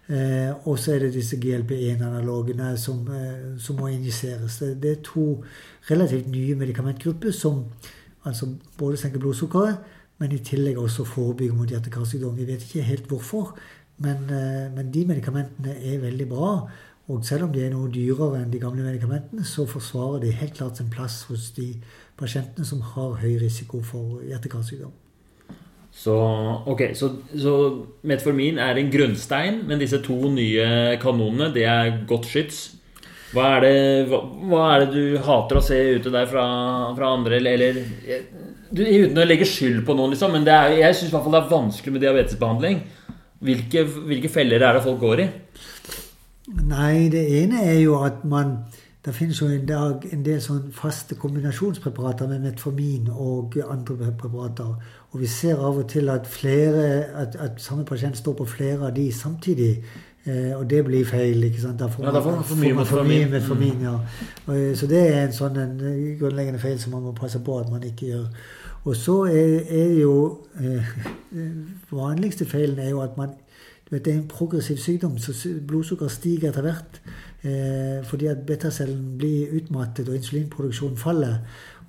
[0.08, 4.60] Eh, og så er det disse GLP1-analogene som, eh, som, må injiseres.
[4.62, 5.26] Det, det, er to
[5.90, 7.64] relativt nye medikamentgrupper som
[8.24, 9.82] altså både senker blodsukkeret,
[10.18, 12.36] men i tillegg også forebygge mot hjerte-karsykdom.
[12.38, 13.54] Vi vet ikke helt hvorfor,
[13.98, 16.68] men, eh, men, de medikamentene er veldig bra.
[17.08, 20.54] Og selv om de er noe dyrere enn de gamle medikamentene, så forsvarer de helt
[20.54, 21.74] klart sin plass hos de
[22.18, 24.92] pasientene som har høy risiko for hjerte-karsykdom.
[25.96, 26.12] Så,
[26.66, 27.52] okay, så, så,
[28.04, 32.58] metformin er en grunnstein, men disse to nye kanonene det er godt skyts.
[33.36, 34.18] Hva er, det, hva,
[34.48, 36.44] hva er det, du hater å se ute der fra,
[36.96, 37.80] fra andre, eller, eller
[38.70, 41.92] du, Uten å legge skyld på noen, liksom, men er, jeg syns det er vanskelig
[41.92, 42.80] med diabetesbehandling.
[43.46, 45.28] Hvilke, hvilke, feller er det folk går i?
[46.64, 48.58] Nei, det ene er jo at man
[49.06, 54.72] Det finnes jo en, dag, en del sånn faste kombinasjonspreparater med metformin og andre preparater.
[55.12, 58.88] Og vi ser av og til at, flere, at, at samme pasient står på flere
[58.88, 59.76] av de samtidig.
[60.26, 61.44] Eh, og det blir feil.
[61.44, 61.78] ikke sant?
[61.78, 63.30] Da får man, ja, da får man for mye metformin.
[63.30, 63.94] metformin ja.
[64.46, 65.76] Og, eh, så det er en sånn en
[66.18, 68.26] grunnleggende feil som man må passe på at man ikke gjør.
[68.86, 70.14] Og så er, er jo
[70.62, 70.94] eh,
[72.02, 73.34] vanligste feilen er jo at man
[73.86, 75.30] du vet, Det er en progressiv sykdom, så
[75.66, 77.00] blodsukker stiger etter hvert.
[77.46, 81.36] Eh, fordi at betacellen blir utmattet og insulinproduksjonen faller.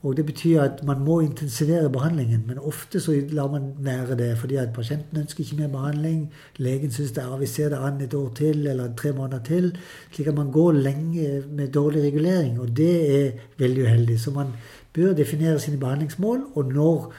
[0.02, 4.38] Og Det betyr at man må intensivere behandlingen, men ofte så lar man være det.
[4.38, 6.32] Fordi at pasienten ønsker ikke mer behandling.
[6.58, 9.78] Legen syns det er vi ser det an et år til eller tre måneder til.
[10.12, 14.20] Slik at man går lenge med dårlig regulering, og det er veldig uheldig.
[14.20, 14.54] Så man
[14.94, 17.14] bør definere sine behandlingsmål, og når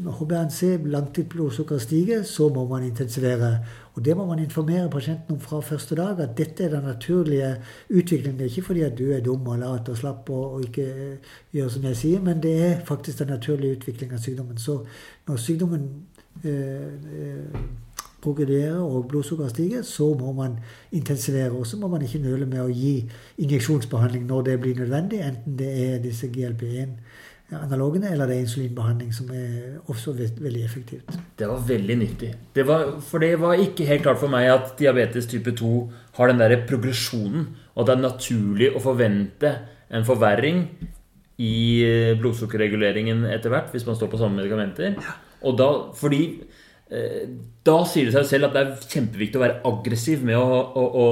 [0.00, 3.58] HbA1c, langtidsblodsukker, stiger, så må man intensivere.
[3.94, 7.56] Og det må man informere pasienten om fra første dag, at dette er den naturlige
[7.90, 8.38] utviklingen.
[8.38, 11.18] Det er ikke fordi at du er dum og lat og slapp og, og ikke
[11.54, 14.58] gjør som jeg sier, men det er faktisk den naturlige utviklingen av sykdommen.
[14.58, 14.80] Så
[15.28, 15.88] når sykdommen
[16.44, 16.90] eh,
[17.20, 17.72] eh,
[18.26, 20.56] og blodsukkeret stiger, så må man
[20.92, 21.52] intensivere.
[21.52, 23.04] Og så må man ikke nøle med å gi
[23.38, 26.96] injeksjonsbehandling når det blir nødvendig, enten det er disse GLP-1
[27.62, 31.14] analogene, eller det er insulinbehandling, som er også veldig effektivt.
[31.38, 32.32] Det var veldig nyttig.
[32.56, 35.72] Det var, for det var ikke helt klart for meg at diabetes type 2
[36.18, 39.54] har den derre progresjonen, og det er naturlig å forvente
[39.94, 40.64] en forverring
[41.42, 44.98] i eh, blodsukkerreguleringen etter hvert hvis man står på samme medikamenter.
[45.44, 46.22] Og da, fordi
[46.94, 47.24] eh,
[47.66, 50.84] da sier det seg selv at det er kjempeviktig å være aggressiv med å, å,
[51.04, 51.08] å,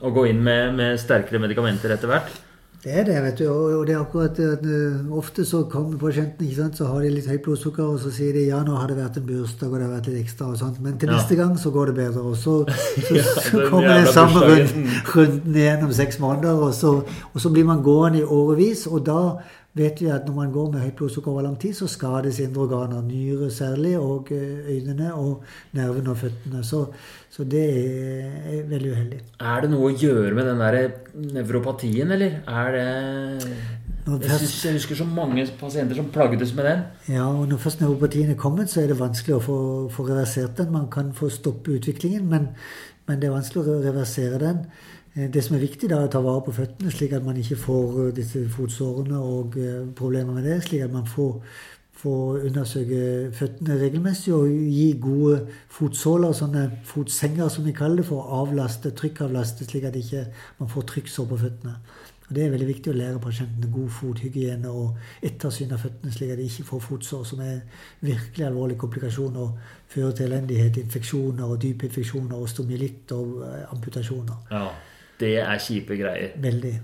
[0.00, 2.40] å gå inn med, med sterkere medikamenter etter hvert.
[2.80, 3.44] Det er det, vet du.
[3.52, 7.10] Og det er akkurat at uh, Ofte så kommer pasienten, ikke sant, så har de
[7.12, 9.76] litt høyt blodsukker, og så sier de ja, nå har det vært en bursdag og
[9.76, 11.18] det har vært litt ekstra, og sånt, men til ja.
[11.18, 12.24] neste gang så går det bedre.
[12.24, 12.54] Og så,
[13.08, 17.44] så, ja, så kommer den samme runden, runden igjen om seks måneder, og så, og
[17.44, 19.20] så blir man gående i årevis, og da
[19.76, 22.64] vet vi at når man går med høyt blodsukker over lang tid, så skades indre
[22.66, 23.02] organer.
[23.06, 25.44] Nyre særlig, og eh, øynene og
[25.76, 26.64] nervene og føttene.
[26.66, 26.84] Så,
[27.30, 29.20] så, det er veldig uheldig.
[29.40, 30.80] Er det noe å gjøre med den der
[31.38, 32.40] nevropatien, eller?
[32.50, 32.88] Er det
[34.10, 36.84] jeg, synes, jeg husker så mange pasienter som plagdes med den.
[37.08, 39.58] Ja, og når først nevropatien er kommet, så er det vanskelig å få,
[39.92, 40.72] få reversert den.
[40.72, 42.48] Man kan få stoppe utviklingen, men,
[43.06, 44.64] men det er vanskelig å reversere den.
[45.16, 47.38] Eh, det som er viktig, da, er å ta vare på føttene, slik at man
[47.40, 50.60] ikke får eh, disse fotsårene og eh, problemer med det.
[50.66, 51.40] Slik at man får,
[52.02, 53.00] får undersøke
[53.36, 55.40] føttene regelmessig og gi gode
[55.74, 60.28] fotsåler, sånne fotsenger som vi kaller det, for å avlaste, trykkavlaste, slik at ikke
[60.60, 61.74] man ikke får trykksår på føttene.
[62.28, 66.30] Og Det er veldig viktig å lære pasientene god fothygiene og ettersyn av føttene, slik
[66.30, 67.56] at de ikke får fotsår, som er
[68.06, 69.58] virkelig alvorlig komplikasjon og
[69.90, 73.42] fører til elendighet, infeksjoner og dype infeksjoner og stomilitt og
[73.74, 74.46] amputasjoner.
[74.54, 74.68] Ja,
[75.20, 76.34] det er kjipe greier.
[76.40, 76.74] Veldig.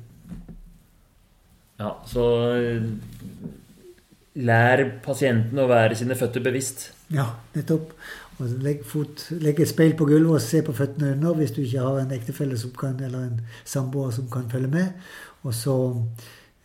[1.81, 2.25] Ja, så
[4.37, 6.91] lær pasienten å være sine føtter bevisst.
[7.13, 7.93] Ja, nettopp.
[8.37, 11.63] Og legg, fot, legg et speil på gulvet og se på føttene under hvis du
[11.63, 15.09] ikke har en ektefelle som kan, eller en samboer som kan følge med.
[15.47, 15.77] Og så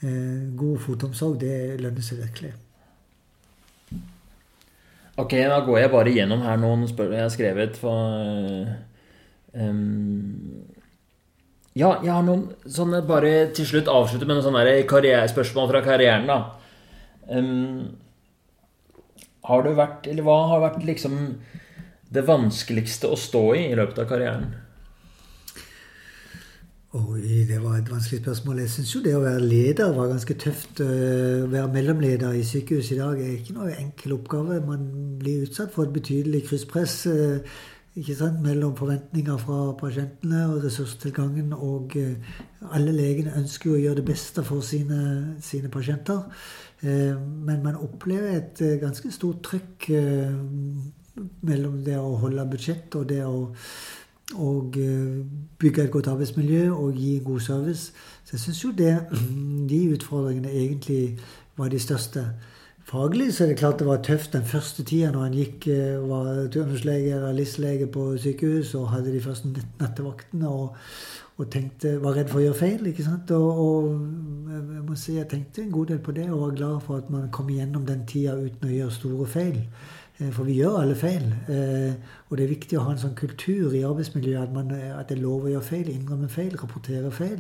[0.04, 2.52] eh, God fotomsorg, det lønner seg virkelig.
[5.22, 7.80] Ok, da går jeg bare gjennom her noen spørsmål jeg har skrevet.
[7.80, 8.68] For,
[9.54, 10.64] um,
[11.72, 16.28] ja, jeg har noen sånne Bare til slutt avslutte med noen sånne spørsmål fra karrieren,
[16.28, 16.40] da.
[17.32, 17.94] Um,
[19.48, 21.22] har du vært Eller hva har vært liksom
[22.12, 24.50] det vanskeligste å stå i i løpet av karrieren?
[26.92, 28.58] Oi, det var et vanskelig spørsmål.
[28.66, 30.82] Jeg syns jo det å være leder var ganske tøft.
[30.84, 34.58] Å være mellomleder i sykehus i dag er ikke noe enkel oppgave.
[34.68, 34.90] Man
[35.22, 37.48] blir utsatt for et betydelig krysspress sant,
[38.42, 41.54] mellom forventninger fra pasientene og ressurstilgangen.
[41.54, 41.98] Og
[42.72, 46.24] alle legene ønsker jo å gjøre det beste for sine, sine pasienter.
[46.82, 49.90] Men man opplever et ganske stort trykk
[51.42, 53.52] mellom det å holde budsjett og det å
[54.36, 55.26] og eh,
[55.60, 57.94] bygge et godt arbeidsmiljø og gi god service.
[58.24, 59.00] Så jeg syns jo det,
[59.72, 61.18] de utfordringene egentlig
[61.58, 62.26] var de største.
[62.92, 65.68] Faglig så er det klart det var tøft den første tida når en gikk,
[66.02, 69.48] og var turnuslege eller LIS-lege på sykehus og hadde de første
[69.80, 70.76] nattevaktene og,
[71.38, 72.90] og, tenkte, var redd for å gjøre feil.
[72.92, 73.32] ikke sant?
[73.32, 73.88] Og, og,
[74.50, 77.16] jeg må si jeg tenkte en god del på det og var glad for at
[77.16, 79.64] man kom igjennom den tida uten å gjøre store feil.
[80.20, 81.32] Eh, for vi gjør alle feil.
[81.48, 81.96] Eh,
[82.28, 85.16] og det er viktig å ha en sånn kultur i arbeidsmiljøet at, man, at det
[85.16, 87.40] er lov å gjøre feil, innrømme feil, rapportere feil.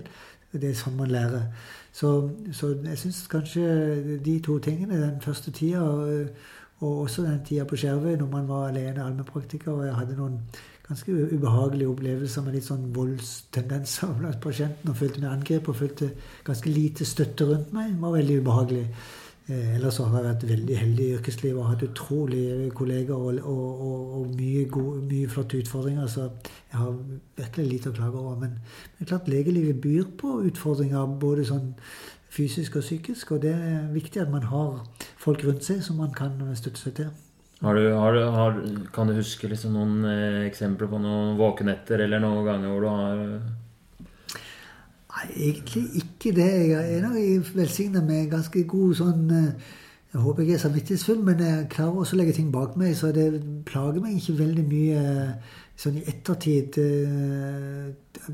[0.55, 1.51] Det er sånn man lærer.
[1.91, 5.81] Så, så jeg syns kanskje de to tingene, den første tida
[6.81, 10.37] og også den tida på Skjervøy når man var alene allmennpraktiker, og jeg hadde noen
[10.87, 16.09] ganske ubehagelige opplevelser med litt sånn voldstendenser blant pasientene og følte meg angrepet og følte
[16.47, 18.85] ganske lite støtte rundt meg, var veldig ubehagelig.
[19.51, 23.81] Eh, ellers har jeg vært veldig heldig i yrkeslivet og hatt utrolige kolleger og, og,
[23.87, 26.07] og, og mye, gode, mye, flotte utfordringer.
[26.07, 26.27] Så
[26.71, 26.93] jeg har
[27.39, 28.37] virkelig lite å klage over.
[28.39, 28.53] Men,
[28.97, 31.73] men klart legelivet byr på utfordringer både sånn
[32.31, 33.33] fysisk og psykisk.
[33.35, 34.85] Og det er viktig at man har
[35.19, 37.11] folk rundt seg som man kan støtte seg til.
[37.61, 38.55] Har du, har har,
[38.93, 42.89] kan du huske liksom noen eh, eksempler på noen våkenetter eller noen ganger hvor du
[42.89, 43.19] har
[45.11, 46.49] Nei, egentlig ikke det.
[46.69, 49.71] Jeg er nok velsigna med ganske god sånn eh,
[50.11, 53.13] Jeg håper jeg er samvittighetsfull, men jeg klarer også å legge ting bak meg, så
[53.15, 53.27] det
[53.67, 56.79] plager meg ikke veldig mye eh, sånn i ettertid.
[56.83, 58.25] Eh,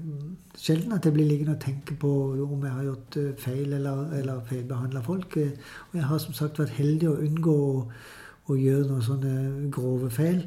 [0.58, 2.14] sjelden at jeg blir liggende og tenke på
[2.46, 5.38] om jeg har gjort feil eller, eller feilbehandla folk.
[5.38, 7.86] Og jeg har som sagt vært heldig å unngå å,
[8.50, 9.36] å gjøre noen sånne
[9.74, 10.44] grove feil.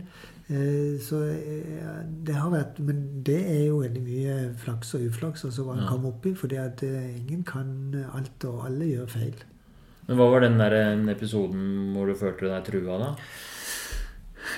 [0.50, 5.44] Eh, så eh, det har vært Men det er jo veldig mye flaks og uflaks
[5.46, 5.92] altså hva en ja.
[5.92, 6.34] kommer opp i.
[6.38, 9.46] For at ingen kan alt, og alle gjør feil.
[10.08, 10.76] Men Hva var den der
[11.12, 13.14] episoden hvor du følte deg trua, da?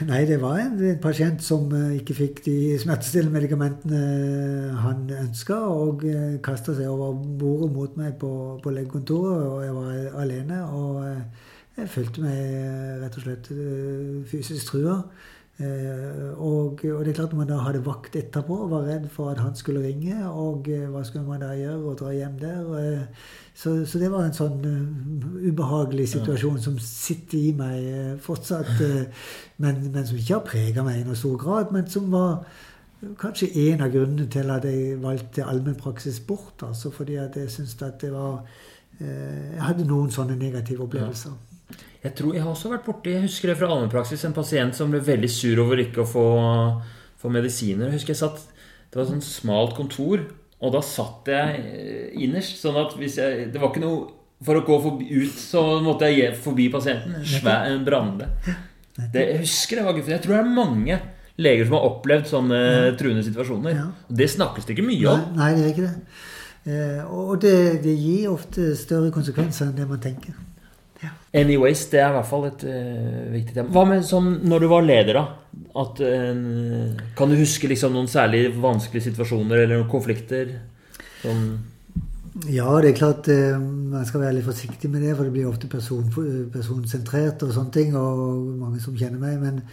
[0.08, 6.06] Nei, det var en, en pasient som ikke fikk de smertestillende medikamentene han ønska, og
[6.46, 8.30] kasta seg over bordet mot meg på,
[8.62, 10.62] på legekontoret, og jeg var alene.
[10.72, 13.52] Og jeg følte meg rett og slett
[14.32, 14.96] fysisk trua.
[15.62, 19.30] Eh, og, og, det er klart man da hadde vakt etterpå og var redd for
[19.30, 20.16] at han skulle ringe.
[20.28, 21.78] Og eh, hva skulle man da gjøre?
[21.90, 22.72] Og dra hjem der?
[22.80, 24.58] Eh, så, så, det var en sånn
[25.44, 28.72] ubehagelig situasjon som sitter i meg fortsatt.
[29.62, 31.70] Men, men som ikke har prega meg i noen stor grad.
[31.74, 32.42] Men som var
[33.20, 36.64] kanskje en av grunnene til at jeg valgte allmennpraksis bort.
[36.64, 38.42] Altså fordi at jeg syntes at det var
[39.02, 41.32] Jeg hadde noen sånne negative opplevelser.
[41.32, 41.51] Ja.
[42.02, 44.24] Jeg tror jeg har også vært borti Jeg husker det fra allmennpraksis.
[44.26, 46.26] En pasient som ble veldig sur over ikke å få,
[47.20, 47.88] få medisiner.
[47.88, 48.42] Jeg husker jeg satt
[48.88, 50.26] Det var et sånt smalt kontor,
[50.62, 52.58] og da satt jeg eh, innerst.
[52.62, 54.02] Sånn at hvis jeg Det var ikke noe
[54.42, 57.22] For å gå forbi, ut så måtte jeg gi forbi pasienten.
[57.22, 58.30] Svær en brande.
[58.92, 61.02] Det, jeg husker det var Jeg tror det er mange
[61.40, 62.92] leger som har opplevd sånne ja.
[62.98, 63.72] truende situasjoner.
[63.78, 63.86] Ja.
[64.08, 65.22] Det snakkes det ikke mye om.
[65.38, 66.16] Nei, nei det er ikke det.
[66.62, 70.36] Eh, og det, det, gir ofte større konsekvenser enn det man tenker.
[71.32, 73.72] Anyways, det er i hvert fall et uh, viktig tema.
[73.72, 75.22] Hva med sånn når du var leder, da?
[75.80, 80.58] At, uh, kan du huske liksom, noen særlig vanskelige situasjoner eller noen konflikter?
[81.22, 81.46] Som
[82.48, 85.48] ja, det er klart uh, man skal være litt forsiktig med det, for det blir
[85.48, 86.04] ofte person,
[86.52, 87.96] personsentrert og sånne ting.
[87.96, 89.40] Og mange som kjenner meg.
[89.40, 89.64] Men,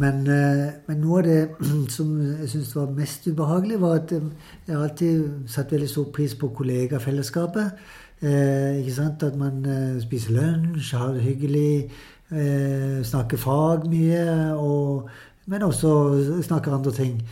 [0.00, 5.48] Men, men, noe av det som jeg syns var mest ubehagelig, var at jeg alltid
[5.50, 7.82] satt veldig stor pris på kollegafellesskapet.
[8.22, 9.22] Eh, ikke sant?
[9.22, 11.90] At man eh, spiser lunsj, har det hyggelig,
[12.32, 15.08] eh, snakker fag mye, og,
[15.46, 17.22] men også snakker andre ting.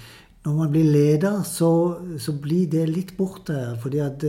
[0.45, 1.71] Når man blir leder, så,
[2.19, 3.77] så blir det litt borte.
[3.83, 4.25] fordi at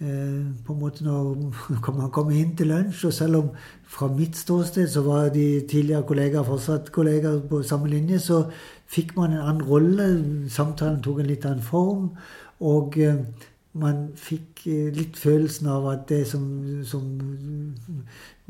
[0.00, 3.48] på en måte når man kommer inn til lunsj, og selv om
[3.84, 8.44] fra mitt ståsted så var de tidligere kollegaer fortsatt kollegaer på samme linje, så
[8.86, 10.06] fikk man en annen rolle.
[10.48, 12.14] Samtalen tok en litt annen form.
[12.60, 13.20] Og eh,
[13.72, 16.44] man fikk eh, litt følelsen av at det som,
[16.86, 17.04] som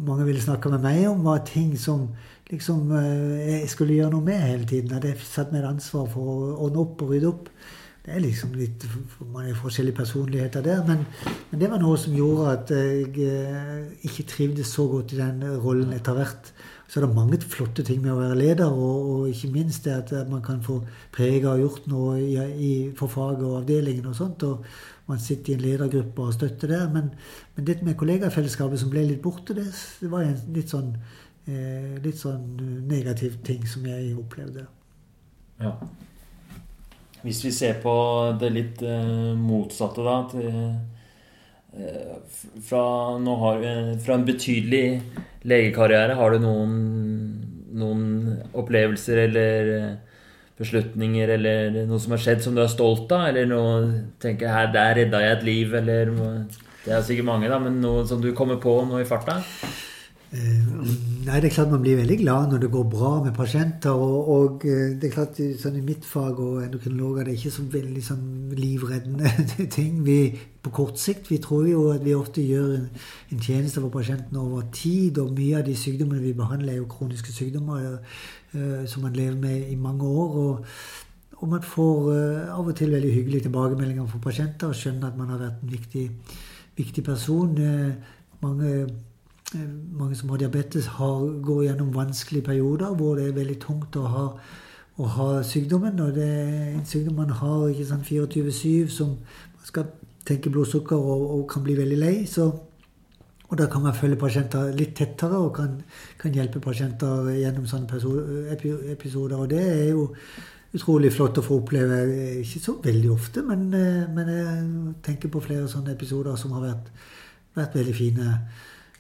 [0.00, 2.08] mange ville snakke med meg om, var ting som
[2.50, 4.96] liksom jeg skulle gjøre noe med hele tiden.
[4.96, 7.52] At jeg satt med et ansvar for å ordne opp og rydde opp.
[8.00, 8.86] Det er liksom litt
[9.20, 10.80] Man er forskjellige personligheter der.
[10.86, 11.04] Men,
[11.50, 15.44] men, det var noe som gjorde at jeg eh, ikke trivdes så godt i den
[15.60, 16.52] rollen etter hvert.
[16.90, 19.94] Så er det mange flotte ting med å være leder, og, og ikke minst det
[19.94, 20.80] at man kan få
[21.14, 24.42] prege og gjort noe i, i, for faget og avdelingen og sånt.
[24.42, 24.64] og
[25.10, 26.90] man sitter i en ledergruppe og støtter der.
[26.92, 27.10] Men,
[27.56, 29.66] men dette med kollegafellesskapet som ble litt borte, det,
[30.00, 30.92] det var en litt sånn,
[31.50, 32.44] eh, litt sånn
[32.90, 34.66] negativ ting som jeg opplevde.
[35.60, 35.74] Ja.
[37.24, 37.94] Hvis vi ser på
[38.40, 40.46] det litt eh, motsatte, da til,
[42.66, 42.84] fra,
[43.42, 43.66] har,
[44.04, 44.84] fra, en betydelig
[45.48, 46.72] legekarriere, har du noen,
[47.78, 48.06] noen
[48.58, 49.92] opplevelser eller eh,
[50.60, 53.28] beslutninger eller noe som har skjedd som du er stolt av?
[53.30, 56.12] Eller noe tenker her, Der redda jeg et liv, eller
[56.84, 59.40] Det er sikkert mange, da, men noe som du kommer på nå i farta?
[60.32, 60.66] Eh,
[61.26, 63.90] nei, det er klart Man blir veldig glad når det går bra med pasienter.
[63.90, 67.56] Og, og eh, det er klart sånn I mitt fag og endokrinologer det er ikke
[67.56, 70.04] så veldig sånn livreddende ting.
[70.06, 70.20] Vi,
[70.62, 72.86] på kort sikt vi tror jo at vi ofte gjør en,
[73.34, 75.18] en tjeneste for pasienten over tid.
[75.18, 79.38] Og mye av de sykdommene vi behandler, er jo kroniske sykdommer uh, som man lever
[79.40, 80.42] med i mange år.
[80.46, 80.66] og
[81.40, 85.16] og man får uh, av og til veldig hyggelige tilbakemeldinger fra pasienter og skjønner at
[85.16, 86.02] man har vært en viktig,
[86.76, 87.54] viktig person.
[87.56, 88.84] Uh, mange
[89.54, 94.06] mange som har diabetes, har, går gjennom vanskelige perioder hvor det er veldig tungt å
[94.06, 94.24] ha,
[94.96, 95.98] å ha sykdommen.
[96.00, 99.90] Og det er en sykdom man har ikke sant, 24-7, som man skal
[100.26, 102.14] tenke blodsukker og, og, kan bli veldig lei.
[102.30, 102.46] Så,
[103.50, 105.74] og da kan man følge pasienter litt tettere og kan,
[106.20, 107.90] kan hjelpe pasienter gjennom sånne
[108.94, 109.36] episoder.
[109.40, 110.06] Og det er jo
[110.78, 112.04] utrolig flott å få oppleve.
[112.44, 116.68] Ikke så veldig ofte, men, eh, men jeg tenker på flere sånne episoder som har
[116.68, 116.92] vært,
[117.58, 118.34] vært veldig fine.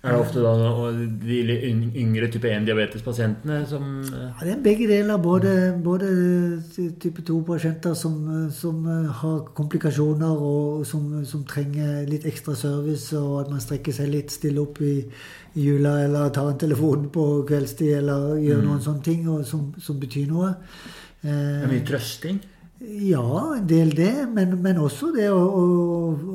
[0.00, 0.52] Er det ofte da
[1.20, 1.38] de
[2.00, 5.18] yngre type 1-diabetespasientene som ja, Det er begge deler.
[5.20, 5.50] Både,
[5.84, 6.08] både
[6.72, 8.14] type 2-pasienter som,
[8.48, 8.86] som,
[9.20, 14.32] har komplikasjoner og som, som, trenger litt ekstra service, og at man strekker seg litt,
[14.32, 14.94] stille opp i,
[15.52, 18.70] i jula eller tar en telefon på kveldstid eller gjør mm.
[18.70, 20.54] noen sånne ting som, som betyr noe.
[21.20, 22.40] Eh, det er mye trøsting?
[22.80, 24.28] Ja, en del det.
[24.32, 25.64] Men, men også det å, å,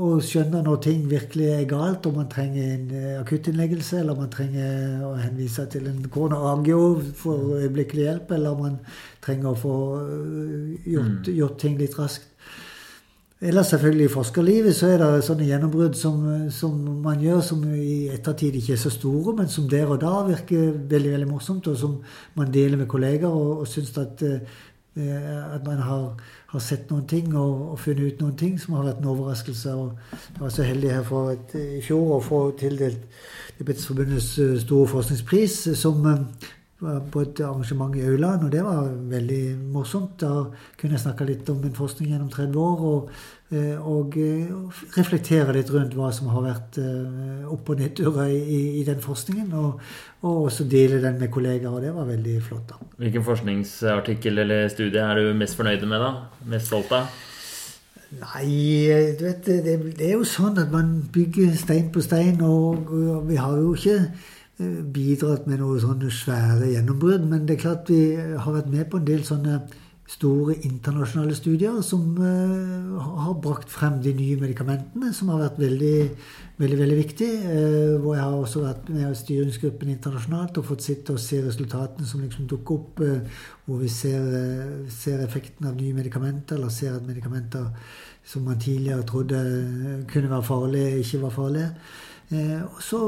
[0.06, 4.22] å, skjønne når ting virkelig er galt, om man trenger en eh, akuttinnleggelse, eller om
[4.28, 6.84] man trenger å henvise til en koronarangio
[7.18, 8.78] for øyeblikkelig hjelp, eller om man
[9.26, 11.34] trenger å få eh, gjort, mm.
[11.40, 12.30] gjort ting litt raskt.
[13.46, 16.22] Ellers selvfølgelig i forskerlivet så er det sånne gjennombrudd som,
[16.54, 20.22] som, man gjør som i ettertid ikke er så store, men som der og da
[20.30, 21.98] virker veldig veldig morsomt, og som
[22.38, 24.40] man deler med kolleger og, og syns at Eh,
[24.96, 26.04] at man har,
[26.48, 29.74] har, sett noen ting og, og, funnet ut noen ting som har vært en overraskelse.
[29.76, 33.04] og Jeg var så heldig her for et, i fjor å få tildelt
[33.58, 39.44] Diabetesforbundets eh, store forskningspris som var på et arrangement i Auland, og det var veldig
[39.72, 40.20] morsomt.
[40.22, 40.46] Da
[40.80, 42.86] kunne jeg snakke litt om min forskning gjennom 30 år.
[42.94, 44.50] og Eh, og eh,
[44.96, 49.52] reflektere litt rundt hva som har vært eh, opp- og nedturer i, i, den forskningen.
[49.54, 49.84] Og,
[50.24, 52.66] og, også dele den med kollegaer, og det var veldig flott.
[52.72, 52.90] da.
[52.98, 56.02] Hvilken forskningsartikkel eller studie er du mest fornøyd med?
[56.02, 56.12] da?
[56.50, 57.14] Mest stolt av?
[58.16, 58.50] Nei,
[59.20, 63.30] du vet, det, det, er jo sånn at man bygger stein på stein, og, og
[63.30, 64.00] vi har jo ikke
[64.96, 67.26] bidratt med noe sånne svære gjennombrudd.
[67.30, 69.60] Men det er klart vi har vært med på en del sånne
[70.06, 75.96] store internasjonale studier som uh, har brakt frem de nye medikamentene, som har vært veldig,
[76.62, 77.30] veldig, veldig viktig.
[77.42, 81.42] Uh, hvor jeg har også vært med i styringsgruppen internasjonalt og fått sitte og se
[81.42, 84.30] resultatene som liksom dukker opp, uh, hvor vi ser,
[84.94, 87.72] ser, effekten av nye medikamenter, eller ser at medikamenter
[88.26, 89.42] som man tidligere trodde
[90.12, 91.72] kunne være farlige, ikke var farlige.
[92.66, 93.02] og så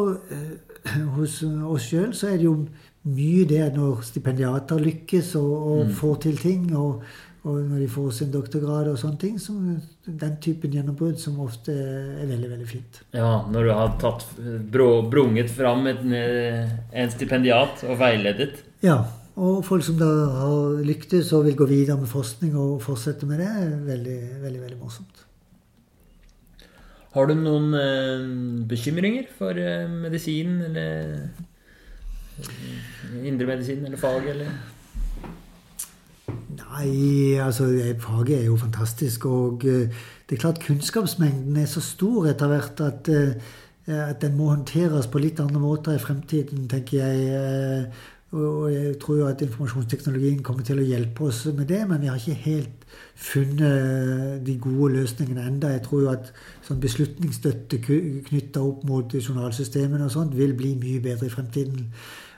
[1.17, 2.57] hos oss sjøl så er det jo
[3.07, 5.95] mye det når stipendiater lykkes og, og mm.
[5.99, 6.65] får til ting.
[6.75, 7.03] Og,
[7.47, 9.37] og, når de får sin doktorgrad og sånne ting.
[9.39, 13.03] Som, den typen gjennombrudd som ofte er veldig veldig fint.
[13.15, 14.25] Ja, når du har tatt,
[14.73, 18.65] brunget fram et, en stipendiat og veiledet.
[18.83, 19.01] Ja,
[19.37, 23.43] Og folk som da har lyktes og vil gå videre med forskning og fortsette med
[23.43, 25.27] det, er veldig, veldig, veldig morsomt.
[27.13, 28.25] Har du noen eh,
[28.69, 31.45] bekymringer for eh, medisin eller eh,
[33.23, 34.51] indremedisin eller fag, eller?
[36.57, 37.69] Nei, altså
[37.99, 39.25] faget er jo fantastisk.
[39.25, 39.87] Og eh,
[40.29, 45.07] det er klart kunnskapsmengden er så stor etter hvert at, eh, at den må håndteres
[45.07, 47.27] på litt andre måter i fremtiden, tenker jeg.
[47.33, 48.05] Eh,
[48.37, 52.09] og jeg tror jo at informasjonsteknologien kommer til å hjelpe oss med det, men vi
[52.11, 55.71] har ikke helt funnet de gode løsningene enda.
[55.71, 56.33] Jeg tror jo at
[56.67, 61.87] sånn beslutningsstøtte knytta opp mot journalsystemene og sånt vil bli mye bedre i fremtiden.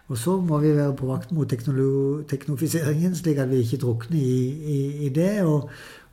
[0.09, 4.39] Og så må vi være på vakt mot teknofiseringen, slik at vi ikke drukner i,
[4.75, 5.43] i, i det.
[5.45, 5.69] Og,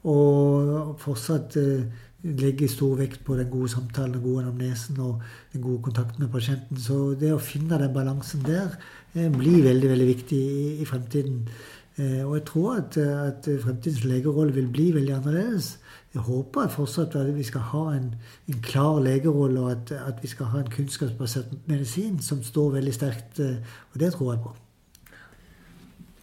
[0.07, 5.25] og fortsatt uh, legge stor vekt på den gode samtalen, den gode anamnesen og
[5.55, 6.77] den gode kontakten med pasienten.
[6.77, 8.77] Så det å finne den balansen der
[9.17, 11.47] Eh, blir veldig veldig viktig i, i fremtiden.
[11.97, 15.79] Eh, og jeg tror at, at fremtidens legerolle vil bli veldig annerledes.
[16.15, 18.11] Jeg håper fortsatt at vi skal ha en,
[18.49, 22.95] en klar legerolle, og at, at, vi skal ha en kunnskapsbasert medisin som står veldig
[22.95, 23.41] sterkt.
[23.41, 24.55] Eh, og det tror jeg på.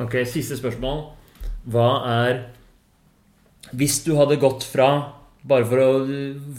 [0.05, 1.03] Ok, Siste spørsmål.
[1.69, 2.39] Hva er
[3.71, 4.89] Hvis du hadde gått fra
[5.47, 5.89] bare for, å,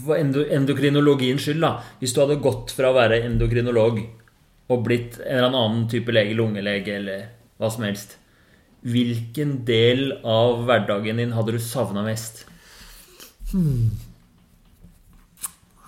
[0.05, 1.79] for endokrinologiens skyld, da.
[2.01, 4.03] Hvis du hadde gått fra å være endokrinolog
[4.73, 7.27] og blitt en eller annen type lege, lungelege eller
[7.61, 8.19] hva som helst,
[8.85, 12.45] hvilken del av hverdagen din hadde du savna mest?
[13.53, 13.95] Hmm.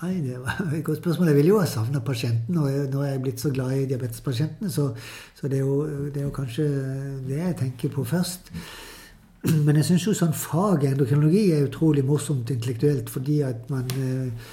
[0.02, 1.30] Nei, det var et godt spørsmål.
[1.30, 2.56] Jeg vil jo ha savna pasienten.
[2.60, 4.90] Og nå er jeg blitt så glad i diabetespasientene, så,
[5.36, 6.66] så det, er jo, det, er jo, kanskje
[7.28, 8.52] det jeg tenker på først.
[9.66, 14.48] Men jeg syns jo sånn fag endokrinologi er utrolig morsomt intellektuelt, fordi at man eh,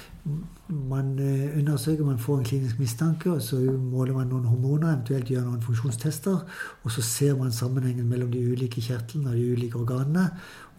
[0.68, 5.28] man eh, undersøker, man får en klinisk mistanke, og så måler man noen hormoner, eventuelt
[5.28, 6.38] gjør noen funksjonstester.
[6.82, 10.28] Og så ser man sammenhengen mellom de ulike kjertlene og de ulike organene.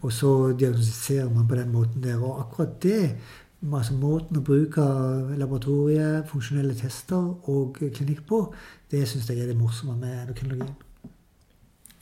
[0.02, 2.18] Og så diagnostiserer man på den måten der.
[2.18, 3.12] Og akkurat det,
[3.72, 4.82] altså måten å bruke
[5.38, 8.42] laboratorie, funksjonelle tester og klinikk på,
[8.90, 10.74] det syns jeg er det morsomme med endokrinologien.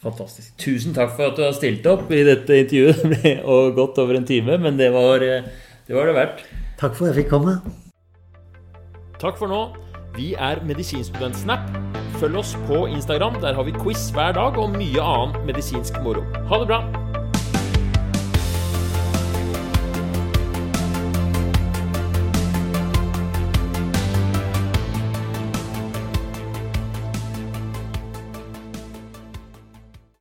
[0.04, 0.52] Fantastisk.
[0.60, 3.28] Tusen takk for at du har stilt opp i dette intervjuet.
[3.52, 5.46] og gått over en time, men det var eh,
[5.86, 6.44] det, var det verdt.
[6.84, 7.52] Takk for at jeg fikk komme.
[9.16, 9.60] Takk for nå.
[10.18, 11.70] Vi er Medisinstudentsnap.
[12.20, 13.40] Følg oss på Instagram.
[13.40, 16.20] Der har vi quiz hver dag og mye annen medisinsk moro.
[16.52, 17.03] Ha det bra!